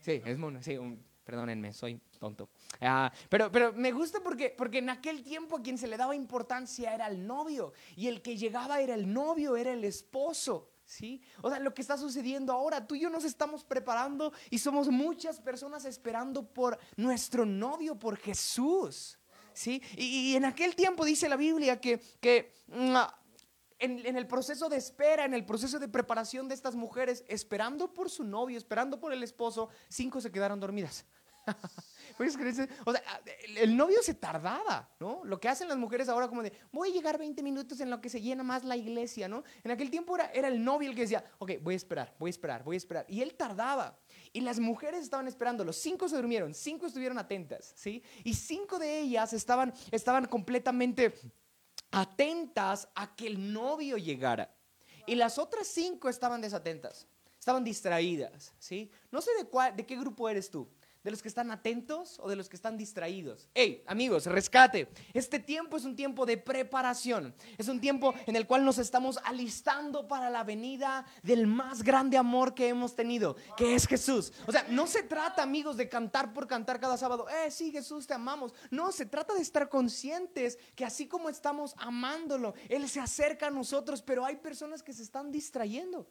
Sí, 0.00 0.22
es 0.24 0.38
mono, 0.38 0.62
sí, 0.62 0.78
perdónenme, 1.24 1.72
soy 1.72 2.00
tonto. 2.18 2.48
pero, 3.28 3.50
pero 3.50 3.72
me 3.72 3.90
gusta 3.90 4.20
porque, 4.20 4.50
porque 4.50 4.78
en 4.78 4.90
aquel 4.90 5.22
tiempo 5.22 5.56
a 5.56 5.62
quien 5.62 5.78
se 5.78 5.86
le 5.86 5.96
daba 5.96 6.14
importancia 6.14 6.94
era 6.94 7.06
el 7.08 7.26
novio 7.26 7.72
y 7.96 8.08
el 8.08 8.22
que 8.22 8.36
llegaba 8.36 8.80
era 8.80 8.94
el 8.94 9.12
novio, 9.12 9.56
era 9.56 9.72
el 9.72 9.84
esposo. 9.84 10.70
¿Sí? 10.86 11.22
O 11.40 11.48
sea, 11.48 11.60
lo 11.60 11.72
que 11.72 11.80
está 11.80 11.96
sucediendo 11.96 12.52
ahora, 12.52 12.86
tú 12.86 12.94
y 12.94 13.00
yo 13.00 13.08
nos 13.08 13.24
estamos 13.24 13.64
preparando 13.64 14.34
y 14.50 14.58
somos 14.58 14.88
muchas 14.88 15.40
personas 15.40 15.86
esperando 15.86 16.46
por 16.46 16.78
nuestro 16.96 17.46
novio, 17.46 17.98
por 17.98 18.18
Jesús. 18.18 19.18
¿sí? 19.54 19.82
Y, 19.96 20.36
en 20.36 20.44
aquel 20.44 20.76
tiempo 20.76 21.06
dice 21.06 21.26
la 21.26 21.36
Biblia 21.36 21.80
que, 21.80 21.98
que 22.20 22.52
mm, 22.66 22.96
en, 23.84 24.16
el 24.16 24.26
proceso 24.26 24.68
de 24.68 24.76
espera, 24.76 25.24
en 25.24 25.34
el 25.34 25.44
proceso 25.44 25.78
de 25.78 25.88
preparación 25.88 26.48
de 26.48 26.54
estas 26.54 26.74
mujeres, 26.74 27.24
esperando 27.28 27.92
por 27.92 28.10
su 28.10 28.24
novio, 28.24 28.58
esperando 28.58 28.98
por 28.98 29.12
el 29.12 29.22
esposo, 29.22 29.68
cinco 29.88 30.20
se 30.20 30.32
quedaron 30.32 30.60
dormidas. 30.60 31.04
O 32.86 32.92
sea, 32.92 33.02
el 33.56 33.76
novio 33.76 34.00
se 34.00 34.14
tardaba, 34.14 34.88
¿no? 35.00 35.22
Lo 35.24 35.40
que 35.40 35.48
hacen 35.48 35.66
las 35.66 35.76
mujeres 35.76 36.08
ahora 36.08 36.28
como 36.28 36.44
de, 36.44 36.52
voy 36.70 36.90
a 36.90 36.92
llegar 36.92 37.18
20 37.18 37.42
minutos 37.42 37.80
en 37.80 37.90
lo 37.90 38.00
que 38.00 38.08
se 38.08 38.20
llena 38.20 38.44
más 38.44 38.62
la 38.62 38.76
iglesia, 38.76 39.26
¿no? 39.26 39.42
En 39.64 39.72
aquel 39.72 39.90
tiempo 39.90 40.14
era, 40.14 40.26
era 40.26 40.46
el 40.46 40.62
novio 40.62 40.90
el 40.90 40.94
que 40.94 41.02
decía, 41.02 41.24
ok, 41.38 41.52
voy 41.60 41.74
a 41.74 41.76
esperar, 41.76 42.14
voy 42.18 42.28
a 42.28 42.30
esperar, 42.30 42.62
voy 42.62 42.76
a 42.76 42.78
esperar. 42.78 43.04
Y 43.08 43.20
él 43.20 43.34
tardaba. 43.34 43.98
Y 44.32 44.42
las 44.42 44.60
mujeres 44.60 45.02
estaban 45.02 45.26
esperando, 45.26 45.64
los 45.64 45.76
cinco 45.76 46.08
se 46.08 46.14
durmieron, 46.14 46.54
cinco 46.54 46.86
estuvieron 46.86 47.18
atentas, 47.18 47.72
¿sí? 47.74 48.00
Y 48.22 48.34
cinco 48.34 48.78
de 48.78 49.00
ellas 49.00 49.32
estaban, 49.32 49.74
estaban 49.90 50.26
completamente 50.26 51.14
atentas 51.94 52.88
a 52.94 53.14
que 53.14 53.26
el 53.26 53.52
novio 53.52 53.96
llegara. 53.96 54.54
Y 55.06 55.14
las 55.14 55.38
otras 55.38 55.66
cinco 55.66 56.08
estaban 56.08 56.40
desatentas, 56.40 57.06
estaban 57.38 57.62
distraídas, 57.62 58.52
¿sí? 58.58 58.90
No 59.10 59.20
sé 59.20 59.30
de, 59.38 59.44
cuál, 59.44 59.76
de 59.76 59.84
qué 59.84 59.96
grupo 59.96 60.28
eres 60.28 60.50
tú. 60.50 60.68
¿De 61.04 61.10
los 61.10 61.20
que 61.20 61.28
están 61.28 61.50
atentos 61.50 62.18
o 62.18 62.30
de 62.30 62.34
los 62.34 62.48
que 62.48 62.56
están 62.56 62.78
distraídos? 62.78 63.46
Hey, 63.52 63.84
amigos, 63.86 64.24
rescate. 64.24 64.88
Este 65.12 65.38
tiempo 65.38 65.76
es 65.76 65.84
un 65.84 65.94
tiempo 65.94 66.24
de 66.24 66.38
preparación. 66.38 67.34
Es 67.58 67.68
un 67.68 67.78
tiempo 67.78 68.14
en 68.26 68.36
el 68.36 68.46
cual 68.46 68.64
nos 68.64 68.78
estamos 68.78 69.18
alistando 69.22 70.08
para 70.08 70.30
la 70.30 70.44
venida 70.44 71.04
del 71.22 71.46
más 71.46 71.82
grande 71.82 72.16
amor 72.16 72.54
que 72.54 72.68
hemos 72.68 72.96
tenido, 72.96 73.36
que 73.54 73.74
es 73.74 73.86
Jesús. 73.86 74.32
O 74.46 74.52
sea, 74.52 74.64
no 74.70 74.86
se 74.86 75.02
trata, 75.02 75.42
amigos, 75.42 75.76
de 75.76 75.90
cantar 75.90 76.32
por 76.32 76.46
cantar 76.46 76.80
cada 76.80 76.96
sábado. 76.96 77.26
Eh, 77.28 77.50
sí, 77.50 77.70
Jesús, 77.70 78.06
te 78.06 78.14
amamos. 78.14 78.54
No, 78.70 78.90
se 78.90 79.04
trata 79.04 79.34
de 79.34 79.42
estar 79.42 79.68
conscientes 79.68 80.58
que 80.74 80.86
así 80.86 81.06
como 81.06 81.28
estamos 81.28 81.74
amándolo, 81.76 82.54
Él 82.70 82.88
se 82.88 83.00
acerca 83.00 83.48
a 83.48 83.50
nosotros, 83.50 84.00
pero 84.00 84.24
hay 84.24 84.36
personas 84.36 84.82
que 84.82 84.94
se 84.94 85.02
están 85.02 85.30
distrayendo 85.30 86.08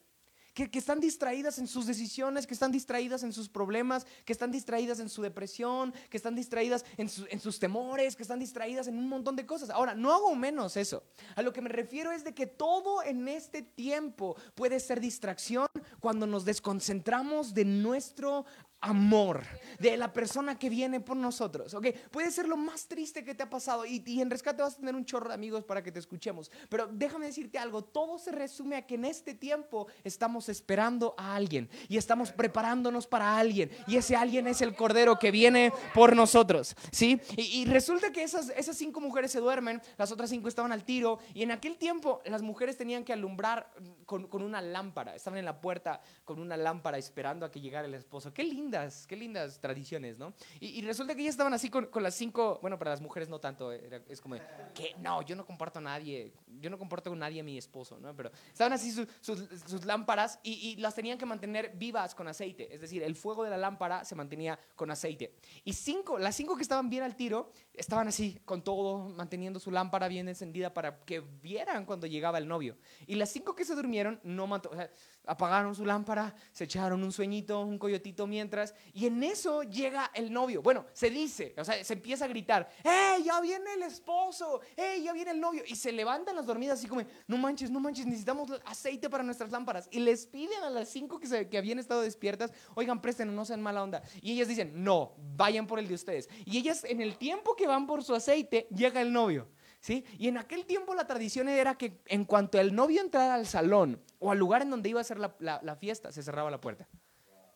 que, 0.53 0.69
están 0.77 0.99
distraídas 0.99 1.57
en 1.59 1.67
sus 1.67 1.85
decisiones, 1.85 2.45
que 2.45 2.53
están 2.53 2.71
distraídas 2.71 3.23
en 3.23 3.33
sus 3.33 3.49
problemas, 3.49 4.05
que 4.25 4.33
están 4.33 4.51
distraídas 4.51 4.99
en 4.99 5.09
su 5.09 5.21
depresión, 5.21 5.93
que 6.09 6.17
están 6.17 6.35
distraídas 6.35 6.85
en, 6.97 7.09
en 7.29 7.39
sus 7.39 7.59
temores, 7.59 8.15
que 8.15 8.23
están 8.23 8.39
distraídas 8.39 8.87
en 8.87 8.97
un 8.97 9.09
montón 9.09 9.35
de 9.35 9.45
cosas. 9.45 9.69
Ahora, 9.69 9.95
no 9.95 10.13
hago 10.13 10.35
menos 10.35 10.77
eso. 10.77 11.03
A 11.35 11.41
lo 11.41 11.53
que 11.53 11.61
me 11.61 11.69
refiero 11.69 12.11
es 12.11 12.23
de 12.23 12.33
que 12.33 12.47
todo 12.47 13.03
en 13.03 13.27
este 13.27 13.61
tiempo 13.61 14.35
puede 14.55 14.79
ser 14.79 14.99
distracción 14.99 15.67
cuando 15.99 16.27
nos 16.27 16.45
desconcentramos 16.45 17.53
de 17.53 17.65
nuestro 17.65 18.45
amor 18.83 19.43
de 19.79 19.97
la 19.97 20.13
persona 20.13 20.59
que 20.59 20.69
viene 20.69 20.99
por 20.99 21.17
nosotros. 21.17 21.73
¿ok? 21.73 21.87
Puede 22.11 22.31
ser 22.31 22.47
lo 22.47 22.57
más 22.57 22.87
triste 22.87 23.23
que 23.23 23.33
te 23.33 23.43
ha 23.43 23.49
pasado 23.49 23.85
y, 23.85 24.03
y, 24.05 24.21
en 24.21 24.29
rescate 24.29 24.61
vas 24.61 24.75
a 24.75 24.77
tener 24.77 24.93
un 24.93 25.05
chorro 25.05 25.29
de 25.29 25.33
amigos 25.33 25.63
para 25.63 25.81
que 25.81 25.91
te 25.91 25.99
escuchemos. 25.99 26.51
Pero 26.69 26.87
déjame 26.87 27.25
decirte 27.25 27.57
algo, 27.57 27.83
todo 27.83 28.19
se 28.19 28.31
resume 28.31 28.75
a 28.75 28.85
que 28.85 28.95
en 28.95 29.05
este 29.05 29.33
tiempo 29.33 29.87
estamos 30.03 30.49
esperando 30.49 31.15
a 31.17 31.35
alguien 31.35 31.69
y 31.87 31.97
estamos 31.97 32.31
preparándonos 32.31 33.07
para 33.07 33.37
alguien 33.37 33.71
y 33.87 33.95
ese 33.95 34.15
alguien 34.15 34.47
es 34.47 34.61
el 34.61 34.75
Cordero 34.75 35.17
que 35.17 35.31
viene 35.31 35.71
por 35.93 36.15
nosotros. 36.15 36.75
¿sí? 36.91 37.19
Y, 37.37 37.65
resulta 37.65 38.11
que 38.11 38.23
esas, 38.23 38.49
esas 38.55 38.77
cinco 38.77 38.99
mujeres 38.99 39.31
se 39.31 39.39
duermen, 39.39 39.81
las 39.97 40.11
otras 40.11 40.29
cinco 40.29 40.49
estaban 40.49 40.71
al 40.71 40.83
tiro 40.83 41.19
y 41.33 41.43
en 41.43 41.51
aquel 41.51 41.77
tiempo 41.77 42.21
las 42.25 42.41
mujeres 42.41 42.77
tenían 42.77 43.05
que 43.05 43.13
alumbrar 43.13 43.71
con, 44.05 44.27
con 44.27 44.43
una 44.43 44.61
lámpara, 44.61 45.15
estaban 45.15 45.39
en 45.39 45.45
la 45.45 45.61
puerta 45.61 46.01
con 46.25 46.39
una 46.39 46.57
lámpara 46.57 46.97
esperando 46.97 47.45
a 47.45 47.51
que 47.51 47.61
llegara 47.61 47.87
el 47.87 47.93
esposo. 47.93 48.33
Qué 48.33 48.43
lindo 48.43 48.72
qué 49.07 49.15
lindas 49.15 49.59
tradiciones, 49.59 50.17
¿no? 50.17 50.33
Y, 50.59 50.81
resulta 50.81 51.15
que 51.15 51.21
ellas 51.21 51.33
estaban 51.33 51.53
así 51.53 51.69
con, 51.69 51.89
las 52.01 52.15
cinco, 52.15 52.59
bueno, 52.61 52.77
para 52.77 52.91
las 52.91 53.01
mujeres 53.01 53.29
no 53.29 53.39
tanto, 53.39 53.71
es 53.71 54.21
como, 54.21 54.35
que 54.73 54.95
no, 54.99 55.21
yo 55.21 55.35
no 55.35 55.45
comparto 55.45 55.79
a 55.79 55.81
nadie, 55.81 56.33
yo 56.59 56.69
no 56.69 56.77
comparto 56.77 57.09
con 57.09 57.19
nadie 57.19 57.41
a 57.41 57.43
mi 57.43 57.57
esposo, 57.57 57.99
¿no? 57.99 58.15
Pero 58.15 58.31
estaban 58.51 58.73
así 58.73 58.91
sus, 58.91 59.85
lámparas 59.85 60.39
y, 60.43 60.53
y, 60.53 60.75
las 60.77 60.95
tenían 60.95 61.17
que 61.17 61.25
mantener 61.25 61.73
vivas 61.75 62.15
con 62.15 62.27
aceite, 62.27 62.73
es 62.73 62.81
decir, 62.81 63.03
el 63.03 63.15
fuego 63.15 63.43
de 63.43 63.49
la 63.49 63.57
lámpara 63.57 64.05
se 64.05 64.15
mantenía 64.15 64.59
con 64.75 64.91
aceite. 64.91 65.35
Y 65.63 65.73
cinco, 65.73 66.17
las 66.17 66.35
cinco 66.35 66.55
que 66.55 66.61
estaban 66.61 66.89
bien 66.89 67.03
al 67.03 67.15
tiro, 67.15 67.51
estaban 67.73 68.07
así 68.07 68.39
con 68.45 68.63
todo, 68.63 69.09
manteniendo 69.09 69.59
su 69.59 69.71
lámpara 69.71 70.07
bien 70.07 70.27
encendida 70.27 70.73
para 70.73 70.99
que 70.99 71.19
vieran 71.19 71.85
cuando 71.85 72.07
llegaba 72.07 72.37
el 72.37 72.47
novio. 72.47 72.77
Y 73.07 73.15
las 73.15 73.29
cinco 73.29 73.55
que 73.55 73.65
se 73.65 73.75
durmieron, 73.75 74.19
no 74.23 74.45
o 74.45 74.75
sea, 74.75 74.91
apagaron 75.25 75.75
su 75.75 75.85
lámpara, 75.85 76.35
se 76.51 76.65
echaron 76.65 77.03
un 77.03 77.11
sueñito, 77.11 77.61
un 77.61 77.77
coyotito 77.77 78.27
mientras, 78.27 78.73
y 78.93 79.05
en 79.05 79.23
eso 79.23 79.63
llega 79.63 80.11
el 80.13 80.31
novio. 80.31 80.61
Bueno, 80.61 80.85
se 80.93 81.09
dice, 81.09 81.53
o 81.57 81.63
sea, 81.63 81.83
se 81.83 81.93
empieza 81.93 82.25
a 82.25 82.27
gritar, 82.27 82.69
¡Hey, 82.83 83.23
ya 83.25 83.39
viene 83.41 83.73
el 83.73 83.83
esposo! 83.83 84.61
¡Hey, 84.75 85.03
ya 85.03 85.13
viene 85.13 85.31
el 85.31 85.39
novio! 85.39 85.63
Y 85.65 85.75
se 85.75 85.91
levantan 85.91 86.35
las 86.35 86.45
dormidas 86.45 86.79
así 86.79 86.87
como, 86.87 87.01
no 87.27 87.37
manches, 87.37 87.71
no 87.71 87.79
manches, 87.79 88.05
necesitamos 88.05 88.51
aceite 88.65 89.09
para 89.09 89.23
nuestras 89.23 89.51
lámparas. 89.51 89.87
Y 89.91 89.99
les 89.99 90.25
piden 90.25 90.63
a 90.63 90.69
las 90.69 90.89
cinco 90.89 91.19
que, 91.19 91.49
que 91.49 91.57
habían 91.57 91.79
estado 91.79 92.01
despiertas, 92.01 92.51
oigan, 92.75 93.01
presten, 93.01 93.33
no 93.33 93.45
sean 93.45 93.61
mala 93.61 93.83
onda. 93.83 94.03
Y 94.21 94.33
ellas 94.33 94.47
dicen, 94.47 94.83
no, 94.83 95.15
vayan 95.35 95.67
por 95.67 95.79
el 95.79 95.87
de 95.87 95.93
ustedes. 95.93 96.29
Y 96.45 96.57
ellas, 96.57 96.83
en 96.83 97.01
el 97.01 97.17
tiempo 97.17 97.55
que 97.55 97.67
van 97.67 97.87
por 97.87 98.03
su 98.03 98.13
aceite, 98.13 98.67
llega 98.69 99.01
el 99.01 99.11
novio. 99.13 99.47
¿Sí? 99.79 100.05
Y 100.17 100.29
en 100.29 100.37
aquel 100.37 100.65
tiempo 100.65 100.95
la 100.95 101.05
tradición 101.05 101.49
era 101.49 101.75
que 101.75 101.99
en 102.05 102.23
cuanto 102.23 102.57
el 102.57 102.73
novio 102.73 103.01
entrara 103.01 103.35
al 103.35 103.45
salón 103.45 104.01
o 104.23 104.31
al 104.31 104.39
lugar 104.39 104.61
en 104.61 104.69
donde 104.69 104.87
iba 104.87 105.01
a 105.01 105.03
ser 105.03 105.19
la, 105.19 105.75
fiesta, 105.75 106.11
se 106.11 106.23
cerraba 106.23 106.49
la 106.49 106.61
puerta. 106.61 106.87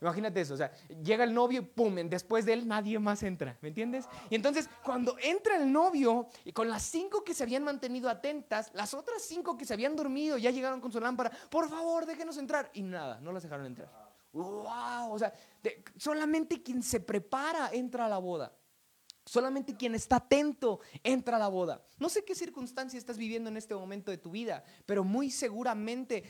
Imagínate 0.02 0.42
eso, 0.42 0.54
o 0.54 0.58
sea, 0.58 0.72
llega 1.02 1.24
el 1.24 1.34
novio 1.34 1.62
y 1.62 1.64
pum, 1.64 1.96
después 2.08 2.46
de 2.46 2.54
él 2.54 2.68
nadie 2.68 3.00
más 3.00 3.24
entra, 3.24 3.58
¿me 3.62 3.70
entiendes? 3.70 4.06
Y 4.30 4.36
entonces 4.36 4.70
cuando 4.84 5.16
entra 5.24 5.56
el 5.56 5.72
novio 5.72 6.28
y 6.44 6.52
con 6.52 6.70
las 6.70 6.84
cinco 6.84 7.24
que 7.24 7.34
se 7.34 7.42
habían 7.42 7.64
mantenido 7.64 8.08
atentas, 8.10 8.70
las 8.76 8.94
otras 8.94 9.24
cinco 9.24 9.58
que 9.58 9.66
se 9.66 9.74
habían 9.74 9.96
dormido 9.96 10.38
ya 10.38 10.52
llegaron 10.52 10.82
con 10.82 10.92
su 10.92 11.00
lámpara, 11.00 11.32
por 11.50 11.68
favor 11.68 12.06
déjenos 12.06 12.38
entrar 12.38 12.70
y 12.74 12.84
nada, 12.84 13.20
no 13.22 13.32
las 13.32 13.42
dejaron 13.42 13.66
entrar. 13.66 13.90
¡Wow! 14.34 15.14
O 15.14 15.18
sea, 15.18 15.34
solamente 15.96 16.62
quien 16.62 16.84
se 16.84 17.00
prepara 17.00 17.72
entra 17.72 18.06
a 18.06 18.10
la 18.10 18.20
boda. 18.20 18.54
Solamente 19.28 19.76
quien 19.76 19.94
está 19.94 20.16
atento 20.16 20.80
entra 21.04 21.36
a 21.36 21.40
la 21.40 21.50
boda. 21.50 21.86
No 22.00 22.08
sé 22.08 22.24
qué 22.24 22.34
circunstancia 22.34 22.98
estás 22.98 23.18
viviendo 23.18 23.50
en 23.50 23.58
este 23.58 23.76
momento 23.76 24.10
de 24.10 24.18
tu 24.18 24.32
vida, 24.32 24.64
pero 24.86 25.04
muy 25.04 25.30
seguramente 25.30 26.24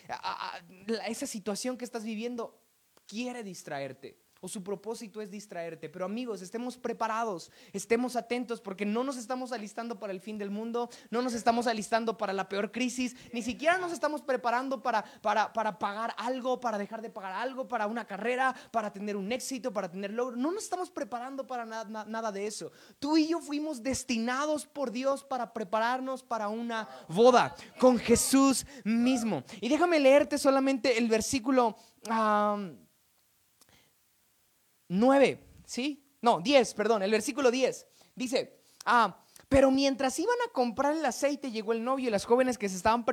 esa 1.08 1.28
situación 1.28 1.78
que 1.78 1.86
estás 1.86 2.04
viviendo 2.04 2.60
quiere 3.06 3.44
distraerte 3.44 4.27
o 4.42 4.48
su 4.48 4.64
propósito 4.64 5.22
es 5.22 5.32
distraerte. 5.32 5.90
Pero 5.90 6.06
amigos, 6.06 6.42
estemos 6.42 6.78
preparados, 6.78 7.52
estemos 7.74 8.16
atentos 8.16 8.62
porque 8.62 8.86
no 8.86 9.04
nos 9.04 9.18
estamos 9.18 9.52
alistando 9.52 10.00
para 10.00 10.14
el 10.14 10.22
fin 10.22 10.38
del 10.38 10.50
mundo, 10.50 10.90
no 11.10 11.22
nos 11.22 11.34
estamos 11.34 11.68
alistando 11.68 12.18
para 12.18 12.34
la 12.34 12.50
peor 12.50 12.72
crisis, 12.72 13.16
ni 13.34 13.42
siquiera 13.42 13.78
nos 13.78 13.92
estamos 13.92 14.22
preparando 14.22 14.82
para, 14.82 15.04
para, 15.22 15.52
para 15.54 15.80
pagar 15.80 16.14
algo, 16.18 16.60
para 16.60 16.78
dejar 16.78 17.02
de 17.02 17.10
pagar 17.10 17.34
algo, 17.34 17.68
para 17.68 17.88
una 17.88 18.06
carrera, 18.06 18.56
para 18.72 18.92
tener 18.92 19.16
un 19.16 19.32
éxito, 19.32 19.74
para 19.74 19.90
tener 19.90 20.12
logro. 20.12 20.36
No 20.36 20.52
nos 20.52 20.64
estamos 20.64 20.90
preparando 20.90 21.46
para 21.46 21.66
nada, 21.66 22.06
nada 22.06 22.32
de 22.32 22.48
eso. 22.48 22.72
Tú 23.00 23.18
y 23.18 23.28
yo 23.28 23.40
fuimos 23.40 23.84
destinados 23.84 24.66
por 24.66 24.92
Dios 24.92 25.24
para 25.24 25.54
prepararnos 25.54 26.24
para 26.24 26.48
una 26.48 26.88
boda 27.08 27.56
con 27.80 27.98
Jesús 27.98 28.66
mismo. 28.84 29.44
Y 29.62 29.70
déjame 29.70 30.00
leerte 30.00 30.38
solamente 30.38 30.98
el 30.98 31.08
versículo... 31.08 31.78
9, 34.88 35.44
¿sí? 35.66 36.04
No, 36.22 36.40
10, 36.40 36.74
perdón, 36.74 37.04
el 37.04 37.12
versículo 37.12 37.52
10. 37.52 37.88
Dice, 38.16 38.62
ah, 38.86 39.24
pero 39.50 39.72
mientras 39.72 40.20
iban 40.20 40.36
a 40.46 40.52
comprar 40.52 40.94
el 40.94 41.06
aceite, 41.06 41.52
llegó 41.52 41.72
el 41.72 41.84
novio 41.84 42.10
y 42.10 42.12
las 42.12 42.26
jóvenes 42.26 42.58
que, 42.58 42.68
se 42.68 42.76
estaban, 42.76 43.06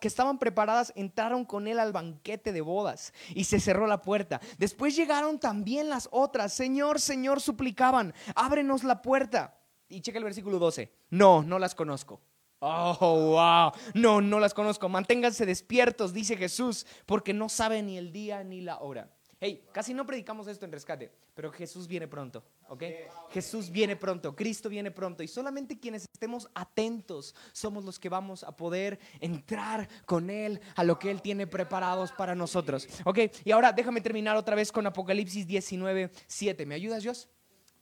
que 0.00 0.08
estaban 0.08 0.38
preparadas 0.38 0.92
entraron 0.96 1.44
con 1.44 1.68
él 1.68 1.78
al 1.78 1.92
banquete 1.92 2.52
de 2.52 2.60
bodas 2.60 3.12
y 3.34 3.44
se 3.44 3.60
cerró 3.60 3.86
la 3.86 4.02
puerta. 4.02 4.40
Después 4.58 4.96
llegaron 4.96 5.38
también 5.38 5.88
las 5.88 6.08
otras. 6.10 6.52
Señor, 6.52 7.00
Señor, 7.00 7.40
suplicaban, 7.40 8.12
ábrenos 8.34 8.82
la 8.82 9.02
puerta. 9.02 9.56
Y 9.88 10.00
checa 10.00 10.18
el 10.18 10.24
versículo 10.24 10.58
12. 10.58 10.92
No, 11.10 11.42
no 11.42 11.60
las 11.60 11.76
conozco. 11.76 12.20
Oh, 12.58 12.96
wow. 13.00 13.72
No, 13.94 14.20
no 14.20 14.40
las 14.40 14.52
conozco. 14.52 14.88
Manténganse 14.88 15.46
despiertos, 15.46 16.12
dice 16.12 16.36
Jesús, 16.36 16.86
porque 17.06 17.32
no 17.32 17.48
saben 17.48 17.86
ni 17.86 17.96
el 17.96 18.10
día 18.10 18.42
ni 18.42 18.60
la 18.62 18.80
hora. 18.80 19.10
Hey, 19.40 19.64
casi 19.72 19.94
no 19.94 20.04
predicamos 20.04 20.48
esto 20.48 20.64
en 20.64 20.72
rescate, 20.72 21.12
pero 21.32 21.52
Jesús 21.52 21.86
viene 21.86 22.08
pronto, 22.08 22.42
¿ok? 22.68 22.82
Jesús 23.30 23.70
viene 23.70 23.94
pronto, 23.94 24.34
Cristo 24.34 24.68
viene 24.68 24.90
pronto 24.90 25.22
y 25.22 25.28
solamente 25.28 25.78
quienes 25.78 26.06
estemos 26.12 26.48
atentos 26.54 27.36
somos 27.52 27.84
los 27.84 28.00
que 28.00 28.08
vamos 28.08 28.42
a 28.42 28.56
poder 28.56 28.98
entrar 29.20 29.88
con 30.06 30.28
Él 30.28 30.60
a 30.74 30.82
lo 30.82 30.98
que 30.98 31.12
Él 31.12 31.22
tiene 31.22 31.46
preparados 31.46 32.10
para 32.10 32.34
nosotros, 32.34 32.88
¿ok? 33.04 33.18
Y 33.44 33.52
ahora 33.52 33.72
déjame 33.72 34.00
terminar 34.00 34.36
otra 34.36 34.56
vez 34.56 34.72
con 34.72 34.84
Apocalipsis 34.88 35.46
19, 35.46 36.10
7. 36.26 36.66
¿Me 36.66 36.74
ayudas, 36.74 37.04
Dios? 37.04 37.28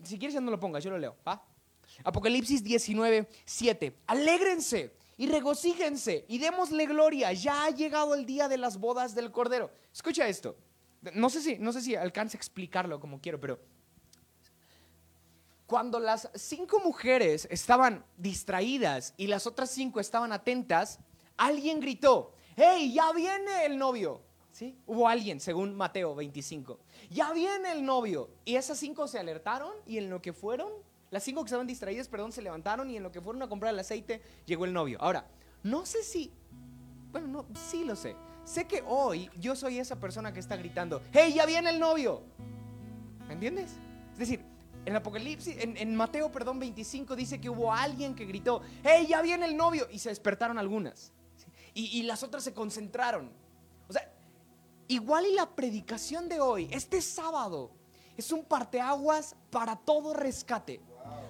Si 0.05 0.19
quieres 0.19 0.35
ya 0.35 0.43
no 0.43 0.51
lo 0.51 0.61
pongas, 0.61 0.85
yo 0.85 0.91
lo 0.91 0.99
leo, 0.99 1.17
¿va? 1.27 1.43
Apocalipsis 2.05 2.63
19, 2.63 3.31
7. 3.47 3.97
Alégrense 4.09 4.95
y 5.17 5.27
regocíjense 5.27 6.27
y 6.29 6.37
démosle 6.37 6.85
gloria. 6.85 7.33
Ya 7.33 7.65
ha 7.65 7.71
llegado 7.71 8.15
el 8.15 8.27
día 8.27 8.47
de 8.47 8.59
las 8.59 8.79
bodas 8.79 9.15
del 9.15 9.33
Cordero. 9.33 9.71
Escucha 9.91 10.29
esto. 10.29 10.55
No 11.15 11.31
sé 11.31 11.41
si, 11.41 11.59
no 11.59 11.73
sé 11.73 11.81
si 11.81 11.95
alcance 11.95 12.37
a 12.37 12.39
explicarlo 12.39 13.01
como 13.01 13.21
quiero, 13.21 13.41
pero 13.41 13.59
cuando 15.67 15.99
las 15.99 16.31
cinco 16.35 16.81
mujeres 16.81 17.49
estaban 17.51 18.05
distraídas 18.17 19.15
y 19.17 19.27
las 19.27 19.47
otras 19.47 19.71
cinco 19.71 20.01
estaban 20.01 20.33
atentas, 20.33 21.01
alguien 21.37 21.81
gritó, 21.81 22.33
¡Hey, 22.57 22.93
ya 22.95 23.13
viene 23.13 23.67
el 23.67 23.77
novio! 23.77 24.23
¿Sí? 24.51 24.75
Hubo 24.87 25.07
alguien, 25.07 25.39
según 25.41 25.75
Mateo 25.75 26.15
25. 26.15 26.79
Ya 27.11 27.31
viene 27.35 27.73
el 27.73 27.85
novio. 27.85 28.31
Y 28.47 28.57
esas 28.57 28.79
cinco 28.79 29.07
se 29.07 29.19
alertaron 29.19 29.75
y 29.87 29.99
en 29.99 30.09
lo 30.09 30.23
que 30.23 30.33
fueron, 30.33 30.73
las 31.11 31.23
cinco 31.23 31.43
que 31.43 31.49
estaban 31.49 31.67
distraídas, 31.67 32.09
perdón, 32.09 32.33
se 32.33 32.41
levantaron 32.41 32.89
y 32.91 32.97
en 32.97 33.03
lo 33.03 33.13
que 33.13 33.21
fueron 33.21 33.43
a 33.43 33.49
comprar 33.49 33.75
el 33.75 33.79
aceite, 33.79 34.23
llegó 34.47 34.65
el 34.65 34.73
novio. 34.73 34.97
Ahora, 35.03 35.29
no 35.63 35.85
sé 35.85 36.03
si, 36.03 36.33
bueno, 37.13 37.27
no, 37.27 37.47
sí 37.69 37.85
lo 37.85 37.95
sé. 37.97 38.17
Sé 38.47 38.69
que 38.69 38.85
hoy 38.87 39.29
yo 39.41 39.57
soy 39.57 39.81
esa 39.81 39.97
persona 39.97 40.33
que 40.33 40.39
está 40.39 40.57
gritando, 40.57 41.03
hey, 41.13 41.35
ya 41.35 41.45
viene 41.47 41.69
el 41.71 41.81
novio. 41.81 42.23
¿Me 43.27 43.35
entiendes? 43.35 43.73
Es 44.13 44.19
decir, 44.21 44.41
en 44.85 44.95
Apocalipsis, 44.95 45.57
en, 45.59 45.97
Mateo, 45.97 46.31
perdón, 46.31 46.61
25 46.61 47.17
dice 47.17 47.41
que 47.41 47.51
hubo 47.51 47.73
alguien 47.73 48.15
que 48.15 48.25
gritó, 48.25 48.63
hey, 48.85 49.05
ya 49.09 49.21
viene 49.21 49.47
el 49.47 49.57
novio. 49.57 49.89
Y 49.91 49.99
se 49.99 50.11
despertaron 50.11 50.59
algunas. 50.59 51.13
Y, 51.75 51.99
y 51.99 52.05
las 52.05 52.23
otras 52.23 52.45
se 52.45 52.55
concentraron. 52.55 53.33
O 53.89 53.93
sea, 53.93 54.09
igual 54.87 55.27
y 55.27 55.35
la 55.35 55.51
predicación 55.51 56.29
de 56.29 56.39
hoy, 56.41 56.69
este 56.71 57.03
sábado, 57.03 57.73
es 58.17 58.31
un 58.31 58.45
parteaguas 58.45 59.35
para 59.51 59.75
todo 59.75 60.15
rescate. 60.15 60.81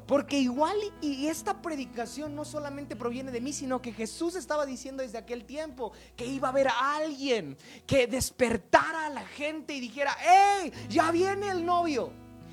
Porque 0.07 0.39
igual 0.39 0.77
y 1.01 1.27
esta 1.27 1.61
predicación 1.61 2.35
no 2.35 2.45
solamente 2.45 2.95
proviene 2.95 3.33
de 3.33 3.41
mí, 3.41 3.53
sino 3.53 3.83
que 3.83 3.93
Jesús 3.93 4.37
estaba 4.37 4.65
diciendo 4.65 5.03
desde 5.03 5.19
aquel 5.19 5.45
tiempo 5.45 5.93
que 6.17 6.27
iba 6.27 6.49
a 6.49 6.51
haber 6.53 6.69
alguien 6.69 7.57
que 7.87 8.07
despertara 8.07 9.07
a 9.07 9.11
la 9.11 9.27
gente 9.27 9.75
y 9.75 9.81
dijera, 9.81 10.17
¡hey! 10.21 10.73
Ya 10.89 11.11
viene 11.11 11.49
el 11.49 11.65
novio. 11.65 12.13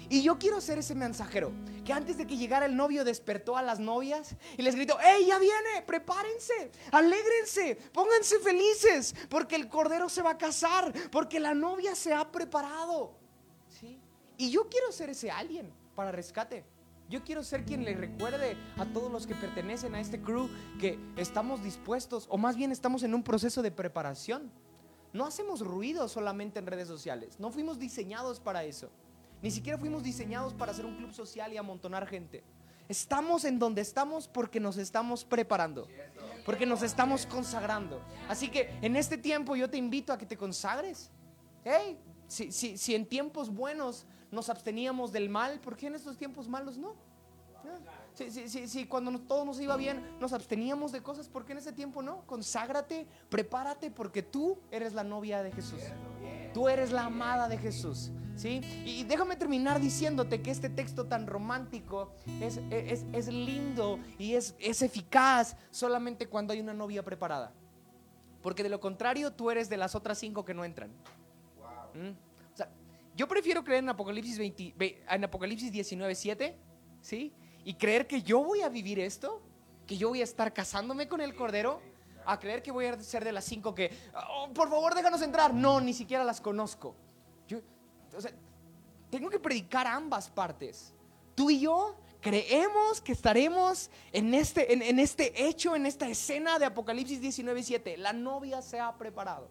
Y 0.10 0.22
yo 0.22 0.38
quiero 0.38 0.62
ser 0.62 0.78
ese 0.78 0.96
mensajero 0.96 1.52
que 1.86 1.94
antes 1.94 2.18
de 2.18 2.28
que 2.28 2.38
llegara 2.38 2.66
el 2.66 2.76
novio 2.76 3.04
despertó 3.04 3.58
a 3.58 3.62
las 3.62 3.80
novias 3.80 4.36
y 4.58 4.62
les 4.62 4.76
gritó, 4.76 4.98
¡Hey, 5.02 5.26
ya 5.28 5.38
viene! 5.40 5.82
Prepárense, 5.86 6.72
alégrense, 6.92 7.76
pónganse 7.92 8.40
felices, 8.40 9.16
porque 9.30 9.56
el 9.56 9.68
cordero 9.68 10.10
se 10.10 10.22
va 10.22 10.32
a 10.32 10.38
casar, 10.38 10.94
porque 11.12 11.40
la 11.40 11.54
novia 11.54 11.96
se 11.96 12.14
ha 12.14 12.32
preparado. 12.32 13.14
¿Sí? 13.68 14.00
Y 14.38 14.50
yo 14.50 14.70
quiero 14.70 14.92
ser 14.92 15.10
ese 15.10 15.32
alguien 15.32 15.72
para 15.96 16.12
rescate. 16.12 16.64
Yo 17.14 17.24
quiero 17.24 17.44
ser 17.44 17.64
quien 17.64 17.86
le 17.86 17.94
recuerde 17.94 18.58
a 18.76 18.86
todos 18.86 19.12
los 19.12 19.28
que 19.28 19.36
pertenecen 19.36 19.94
a 19.94 20.00
este 20.00 20.20
crew 20.20 20.50
que 20.80 20.98
estamos 21.16 21.64
dispuestos, 21.64 22.26
o 22.28 22.40
más 22.40 22.56
bien 22.56 22.72
estamos 22.72 23.04
en 23.04 23.14
un 23.14 23.22
proceso 23.22 23.62
de 23.62 23.70
preparación. 23.70 24.50
No 25.14 25.28
hacemos 25.28 25.62
ruido 25.62 26.10
solamente 26.10 26.58
en 26.58 26.66
redes 26.66 26.88
sociales. 26.88 27.40
No 27.40 27.52
fuimos 27.52 27.78
diseñados 27.78 28.40
para 28.40 28.64
eso. 28.64 28.90
Ni 29.44 29.52
siquiera 29.52 29.78
fuimos 29.78 30.02
diseñados 30.02 30.56
para 30.56 30.72
hacer 30.72 30.88
un 30.88 30.98
club 30.98 31.14
social 31.14 31.54
y 31.54 31.58
amontonar 31.58 32.08
gente. 32.08 32.44
Estamos 32.90 33.46
en 33.46 33.60
donde 33.60 33.82
estamos 33.82 34.28
porque 34.28 34.60
nos 34.60 34.78
estamos 34.78 35.24
preparando, 35.24 35.88
porque 36.48 36.66
nos 36.66 36.82
estamos 36.82 37.28
consagrando. 37.28 38.02
Así 38.28 38.50
que 38.50 38.76
en 38.82 38.96
este 38.96 39.20
tiempo 39.20 39.56
yo 39.56 39.70
te 39.70 39.78
invito 39.78 40.14
a 40.14 40.18
que 40.18 40.26
te 40.26 40.36
consagres. 40.36 41.12
Hey, 41.64 41.96
si, 42.28 42.52
si, 42.52 42.76
si 42.76 42.96
en 42.96 43.06
tiempos 43.06 43.54
buenos 43.54 44.08
nos 44.34 44.50
absteníamos 44.50 45.12
del 45.12 45.30
mal, 45.30 45.60
¿por 45.60 45.78
qué 45.78 45.88
en 45.88 45.96
estos 45.96 46.18
tiempos 46.18 46.48
malos 46.48 46.78
no? 46.78 46.96
Si, 48.14 48.30
si, 48.30 48.68
si, 48.68 48.86
cuando 48.86 49.18
todo 49.20 49.44
nos 49.46 49.60
iba 49.60 49.76
bien 49.76 50.04
nos 50.20 50.34
absteníamos 50.34 50.92
de 50.92 51.02
cosas, 51.02 51.28
¿por 51.28 51.46
qué 51.46 51.54
en 51.54 51.60
ese 51.60 51.72
tiempo 51.72 52.04
no? 52.04 52.22
Conságrate, 52.28 53.08
prepárate 53.30 53.90
porque 53.90 54.22
tú 54.22 54.60
eres 54.70 54.94
la 54.94 55.04
novia 55.04 55.42
de 55.42 55.52
Jesús. 55.52 55.82
Tú 56.54 56.70
eres 56.70 56.92
la 56.92 57.06
amada 57.06 57.48
de 57.48 57.58
Jesús. 57.58 58.12
¿Sí? 58.36 58.62
Y 58.84 59.04
déjame 59.04 59.36
terminar 59.36 59.80
diciéndote 59.80 60.42
que 60.42 60.50
este 60.50 60.68
texto 60.68 61.06
tan 61.06 61.28
romántico 61.28 62.12
es, 62.42 62.60
es, 62.72 63.06
es 63.12 63.28
lindo 63.28 64.00
y 64.18 64.34
es, 64.34 64.56
es, 64.60 64.82
eficaz 64.82 65.56
solamente 65.70 66.28
cuando 66.28 66.52
hay 66.52 66.60
una 66.60 66.74
novia 66.74 67.04
preparada. 67.04 67.54
Porque 68.42 68.64
de 68.64 68.70
lo 68.70 68.80
contrario, 68.80 69.32
tú 69.34 69.52
eres 69.52 69.70
de 69.70 69.78
las 69.78 69.94
otras 69.94 70.18
cinco 70.18 70.44
que 70.44 70.56
no 70.56 70.66
entran. 70.66 70.90
¿Mm? 71.94 72.33
Yo 73.16 73.28
prefiero 73.28 73.64
creer 73.64 73.84
en 73.84 73.90
Apocalipsis, 73.90 74.38
20, 74.38 74.76
en 75.10 75.24
Apocalipsis 75.24 75.72
19, 75.72 76.16
7, 76.16 76.58
¿sí? 77.02 77.34
Y 77.64 77.76
creer 77.76 78.08
que 78.08 78.22
yo 78.22 78.44
voy 78.44 78.62
a 78.62 78.70
vivir 78.70 79.00
esto, 79.00 79.42
que 79.86 79.98
yo 79.98 80.10
voy 80.10 80.22
a 80.22 80.24
estar 80.24 80.52
casándome 80.54 81.08
con 81.08 81.22
el 81.22 81.36
Cordero, 81.36 81.82
a 82.26 82.40
creer 82.40 82.64
que 82.64 82.72
voy 82.72 82.86
a 82.86 83.00
ser 83.02 83.24
de 83.24 83.32
las 83.32 83.46
cinco 83.46 83.76
que, 83.76 83.92
oh, 84.30 84.50
por 84.54 84.70
favor, 84.70 84.96
déjanos 84.96 85.22
entrar. 85.22 85.54
No, 85.54 85.80
ni 85.82 85.94
siquiera 85.94 86.24
las 86.24 86.42
conozco. 86.42 86.96
Tengo 89.10 89.30
que 89.30 89.40
predicar 89.40 89.86
ambas 89.86 90.30
partes. 90.30 90.94
Tú 91.36 91.50
y 91.50 91.60
yo 91.60 91.96
creemos 92.20 93.02
que 93.02 93.12
estaremos 93.12 93.92
en 94.12 94.34
este, 94.34 94.74
en, 94.74 94.98
este 94.98 95.48
hecho, 95.48 95.76
en 95.76 95.86
esta 95.86 96.08
escena 96.08 96.58
de 96.58 96.66
Apocalipsis 96.66 97.22
19, 97.22 97.62
7. 97.62 97.98
La 97.98 98.14
novia 98.14 98.62
se 98.62 98.80
ha 98.80 98.98
preparado. 98.98 99.50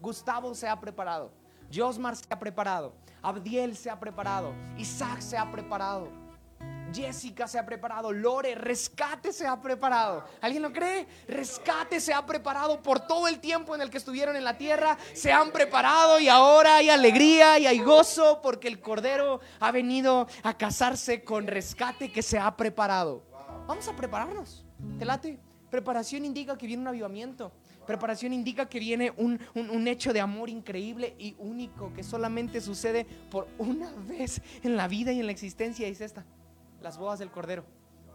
Gustavo 0.00 0.54
se 0.54 0.66
ha 0.66 0.80
preparado. 0.80 1.30
Josmar 1.72 2.16
se 2.16 2.24
ha 2.30 2.38
preparado. 2.38 2.94
Abdiel 3.22 3.76
se 3.76 3.90
ha 3.90 3.98
preparado. 3.98 4.54
Isaac 4.76 5.20
se 5.20 5.36
ha 5.36 5.50
preparado. 5.50 6.08
Jessica 6.92 7.46
se 7.46 7.58
ha 7.58 7.66
preparado, 7.66 8.12
Lore, 8.12 8.54
rescate 8.54 9.32
se 9.32 9.46
ha 9.46 9.60
preparado. 9.60 10.24
¿Alguien 10.40 10.62
lo 10.62 10.72
cree? 10.72 11.06
Rescate 11.28 12.00
se 12.00 12.14
ha 12.14 12.24
preparado 12.24 12.82
por 12.82 13.00
todo 13.00 13.28
el 13.28 13.40
tiempo 13.40 13.74
en 13.74 13.82
el 13.82 13.90
que 13.90 13.98
estuvieron 13.98 14.36
en 14.36 14.44
la 14.44 14.56
tierra. 14.56 14.96
Se 15.12 15.32
han 15.32 15.50
preparado 15.50 16.18
y 16.18 16.28
ahora 16.28 16.76
hay 16.76 16.88
alegría 16.88 17.58
y 17.58 17.66
hay 17.66 17.78
gozo 17.80 18.40
porque 18.42 18.68
el 18.68 18.80
Cordero 18.80 19.40
ha 19.60 19.70
venido 19.70 20.26
a 20.42 20.56
casarse 20.56 21.24
con 21.24 21.46
rescate 21.46 22.10
que 22.10 22.22
se 22.22 22.38
ha 22.38 22.56
preparado. 22.56 23.22
Vamos 23.66 23.86
a 23.86 23.94
prepararnos. 23.94 24.64
¿Te 24.98 25.04
late? 25.04 25.38
Preparación 25.70 26.24
indica 26.24 26.56
que 26.56 26.66
viene 26.66 26.82
un 26.82 26.88
avivamiento. 26.88 27.52
Preparación 27.88 28.34
indica 28.34 28.68
que 28.68 28.78
viene 28.78 29.14
un, 29.16 29.88
hecho 29.88 30.12
de 30.12 30.20
amor 30.20 30.50
increíble 30.50 31.14
y 31.18 31.34
único 31.38 31.90
que 31.94 32.02
solamente 32.02 32.60
sucede 32.60 33.06
por 33.30 33.48
una 33.56 33.90
vez 34.06 34.42
en 34.62 34.76
la 34.76 34.88
vida 34.88 35.10
y 35.10 35.20
en 35.20 35.24
la 35.24 35.32
existencia. 35.32 35.88
Y 35.88 35.92
es 35.92 36.02
esta, 36.02 36.26
las 36.82 36.98
bodas 36.98 37.18
del 37.18 37.30
Cordero. 37.30 37.64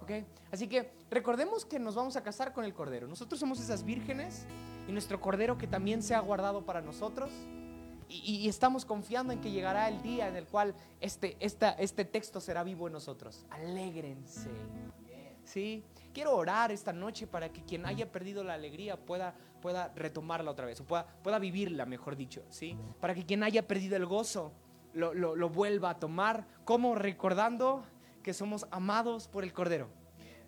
¿Okay? 0.03 0.27
Así 0.51 0.67
que 0.67 0.91
recordemos 1.09 1.65
que 1.65 1.79
nos 1.79 1.95
vamos 1.95 2.15
a 2.17 2.21
casar 2.21 2.53
con 2.53 2.65
el 2.65 2.75
Cordero. 2.75 3.07
Nosotros 3.07 3.39
somos 3.39 3.59
esas 3.59 3.83
vírgenes 3.83 4.45
y 4.87 4.91
nuestro 4.91 5.19
Cordero 5.19 5.57
que 5.57 5.65
también 5.65 6.03
se 6.03 6.13
ha 6.13 6.19
guardado 6.19 6.63
para 6.67 6.81
nosotros. 6.81 7.31
Y, 8.07 8.47
estamos 8.47 8.85
confiando 8.85 9.33
en 9.33 9.41
que 9.41 9.49
llegará 9.49 9.89
el 9.89 10.03
día 10.03 10.27
en 10.27 10.35
el 10.35 10.45
cual 10.45 10.75
este, 11.01 11.35
este 11.39 12.05
texto 12.05 12.39
será 12.39 12.63
vivo 12.63 12.85
en 12.85 12.93
nosotros. 12.93 13.47
Alégrense. 13.49 14.51
¿Sí? 15.45 15.83
Quiero 16.13 16.35
orar 16.35 16.71
esta 16.71 16.93
noche 16.93 17.25
para 17.25 17.49
que 17.51 17.63
quien 17.63 17.87
haya 17.87 18.11
perdido 18.11 18.43
la 18.43 18.53
alegría 18.53 18.97
pueda, 18.97 19.33
pueda 19.63 19.93
retomarla 19.95 20.51
otra 20.51 20.65
vez, 20.65 20.81
o 20.81 20.83
pueda, 20.83 21.07
pueda 21.23 21.39
vivirla, 21.39 21.85
mejor 21.85 22.17
dicho, 22.17 22.43
¿sí? 22.49 22.77
Para 22.99 23.15
que 23.15 23.25
quien 23.25 23.43
haya 23.43 23.65
perdido 23.65 23.95
el 23.95 24.05
gozo 24.05 24.51
lo, 24.91 25.13
lo, 25.13 25.49
vuelva 25.49 25.91
a 25.91 25.99
tomar, 25.99 26.45
como 26.65 26.95
recordando 26.95 27.85
que 28.21 28.33
somos 28.33 28.67
amados 28.71 29.29
por 29.29 29.45
el 29.45 29.53
Cordero. 29.53 29.87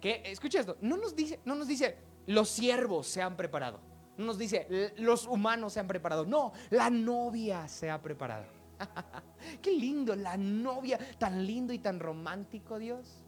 Que, 0.01 0.21
escucha 0.25 0.59
esto, 0.59 0.75
no 0.81 0.97
nos 0.97 1.15
dice, 1.15 1.39
no 1.45 1.55
nos 1.55 1.69
dice 1.69 1.97
los 2.27 2.49
siervos 2.49 3.07
se 3.07 3.21
han 3.21 3.37
preparado, 3.37 3.79
no 4.17 4.25
nos 4.25 4.37
dice 4.37 4.67
los 4.97 5.27
humanos 5.27 5.71
se 5.71 5.79
han 5.79 5.87
preparado, 5.87 6.25
no, 6.25 6.51
la 6.69 6.89
novia 6.89 7.69
se 7.69 7.89
ha 7.89 8.01
preparado. 8.01 8.43
Qué 9.61 9.71
lindo, 9.71 10.13
la 10.17 10.35
novia, 10.35 10.99
tan 11.17 11.47
lindo 11.47 11.71
y 11.71 11.79
tan 11.79 12.01
romántico, 12.01 12.77
Dios. 12.77 13.23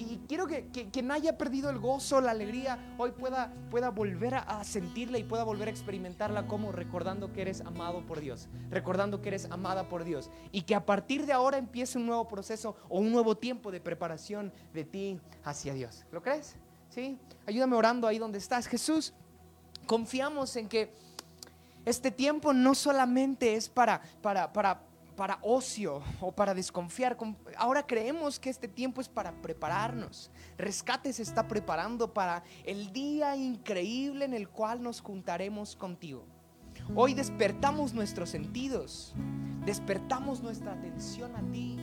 Y, 0.00 0.22
quiero 0.26 0.46
que, 0.46 0.66
quien 0.70 1.10
haya 1.10 1.36
perdido 1.36 1.68
el 1.68 1.78
gozo, 1.78 2.22
la 2.22 2.30
alegría, 2.30 2.94
hoy 2.96 3.12
pueda, 3.12 3.52
pueda 3.70 3.90
volver 3.90 4.34
a, 4.34 4.64
sentirla 4.64 5.18
y 5.18 5.24
pueda 5.24 5.44
volver 5.44 5.68
a 5.68 5.70
experimentarla 5.70 6.46
como 6.46 6.72
recordando 6.72 7.32
que 7.34 7.42
eres 7.42 7.60
amado 7.60 8.06
por 8.06 8.20
Dios, 8.20 8.48
recordando 8.70 9.20
que 9.20 9.28
eres 9.28 9.50
amada 9.50 9.90
por 9.90 10.04
Dios. 10.04 10.30
Y 10.52 10.62
que 10.62 10.74
a 10.74 10.86
partir 10.86 11.26
de 11.26 11.34
ahora 11.34 11.58
empiece 11.58 11.98
un 11.98 12.06
nuevo 12.06 12.26
proceso 12.28 12.76
o 12.88 12.98
un 12.98 13.12
nuevo 13.12 13.36
tiempo 13.36 13.70
de 13.70 13.80
preparación 13.80 14.52
de 14.72 14.84
ti 14.84 15.20
hacia 15.44 15.74
Dios. 15.74 16.06
¿Lo 16.12 16.22
crees? 16.22 16.56
¿Sí? 16.88 17.18
Ayúdame 17.46 17.76
orando 17.76 18.06
ahí 18.06 18.18
donde 18.18 18.38
estás. 18.38 18.66
Jesús, 18.66 19.12
confiamos 19.86 20.56
en 20.56 20.68
que 20.68 20.94
este 21.84 22.10
tiempo 22.10 22.54
no 22.54 22.74
solamente 22.74 23.54
es 23.54 23.68
para, 23.68 24.00
para, 24.22 24.50
para 24.52 24.80
para 25.20 25.38
ocio 25.42 26.02
o 26.22 26.32
para 26.32 26.54
desconfiar. 26.54 27.14
Ahora 27.58 27.86
creemos 27.86 28.40
que 28.40 28.48
este 28.48 28.66
tiempo 28.68 29.02
es 29.02 29.08
para 29.10 29.32
prepararnos. 29.42 30.30
Rescate 30.56 31.12
se 31.12 31.22
está 31.22 31.46
preparando 31.46 32.14
para 32.14 32.42
el 32.64 32.90
día 32.90 33.36
increíble 33.36 34.24
en 34.24 34.32
el 34.32 34.48
cual 34.48 34.82
nos 34.82 35.02
juntaremos 35.02 35.76
contigo. 35.76 36.24
Hoy 36.96 37.12
despertamos 37.12 37.92
nuestros 37.92 38.30
sentidos, 38.30 39.12
despertamos 39.66 40.40
nuestra 40.40 40.72
atención 40.72 41.36
a 41.36 41.42
ti, 41.52 41.76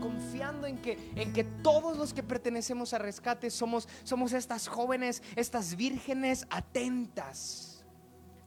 confiando 0.00 0.68
en 0.68 0.80
que, 0.80 0.96
en 1.16 1.32
que 1.32 1.42
todos 1.42 1.98
los 1.98 2.14
que 2.14 2.22
pertenecemos 2.22 2.94
a 2.94 2.98
rescate 2.98 3.50
somos, 3.50 3.88
somos 4.04 4.32
estas 4.32 4.68
jóvenes, 4.68 5.24
estas 5.34 5.74
vírgenes 5.74 6.46
atentas 6.50 7.69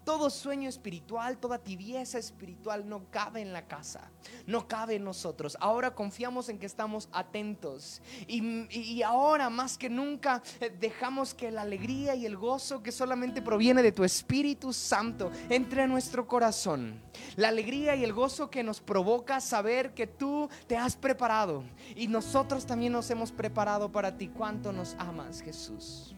todo 0.03 0.29
sueño 0.29 0.69
espiritual, 0.69 1.37
toda 1.37 1.57
tibieza 1.57 2.17
espiritual 2.17 2.87
no 2.87 3.09
cabe 3.09 3.41
en 3.41 3.53
la 3.53 3.67
casa, 3.67 4.11
no 4.45 4.67
cabe 4.67 4.95
en 4.95 5.03
nosotros. 5.03 5.57
Ahora 5.59 5.95
confiamos 5.95 6.49
en 6.49 6.59
que 6.59 6.65
estamos 6.65 7.09
atentos 7.11 8.01
y, 8.27 9.01
ahora 9.03 9.49
más 9.49 9.77
que 9.77 9.89
nunca 9.89 10.41
eh, 10.59 10.69
dejamos 10.69 11.33
que 11.33 11.51
la 11.51 11.61
alegría 11.61 12.15
y 12.15 12.25
el 12.25 12.37
gozo 12.37 12.81
que 12.81 12.91
solamente 12.91 13.41
proviene 13.41 13.81
de 13.81 13.91
tu 13.91 14.03
Espíritu 14.03 14.73
Santo 14.73 15.31
entre 15.49 15.83
a 15.83 15.87
nuestro 15.87 16.27
corazón. 16.27 17.01
La 17.35 17.49
alegría 17.49 17.95
y 17.95 18.03
el 18.03 18.13
gozo 18.13 18.49
que 18.49 18.63
nos 18.63 18.81
provoca 18.81 19.39
saber 19.41 19.93
que 19.93 20.07
tú 20.07 20.49
te 20.67 20.77
has 20.77 20.95
preparado 20.95 21.63
y 21.95 22.07
nosotros 22.07 22.65
también 22.65 22.93
nos 22.93 23.09
hemos 23.09 23.31
preparado 23.31 23.91
para 23.91 24.17
ti. 24.17 24.27
¿Cuánto 24.27 24.71
nos 24.71 24.95
amas, 24.95 25.41
Jesús? 25.41 26.15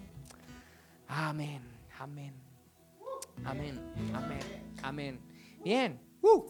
Amén, 1.08 1.62
amén. 2.00 2.45
Amén, 3.44 3.80
amén, 4.14 4.40
amén. 4.82 5.20
Bien. 5.64 6.00
Uh. 6.22 6.44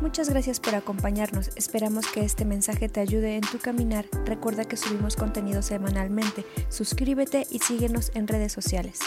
Muchas 0.00 0.30
gracias 0.30 0.58
por 0.58 0.74
acompañarnos. 0.74 1.50
Esperamos 1.56 2.06
que 2.06 2.24
este 2.24 2.44
mensaje 2.44 2.88
te 2.88 3.00
ayude 3.00 3.36
en 3.36 3.42
tu 3.42 3.58
caminar. 3.58 4.06
Recuerda 4.24 4.64
que 4.64 4.76
subimos 4.76 5.14
contenido 5.14 5.62
semanalmente. 5.62 6.44
Suscríbete 6.68 7.46
y 7.50 7.60
síguenos 7.60 8.10
en 8.14 8.26
redes 8.26 8.52
sociales. 8.52 8.98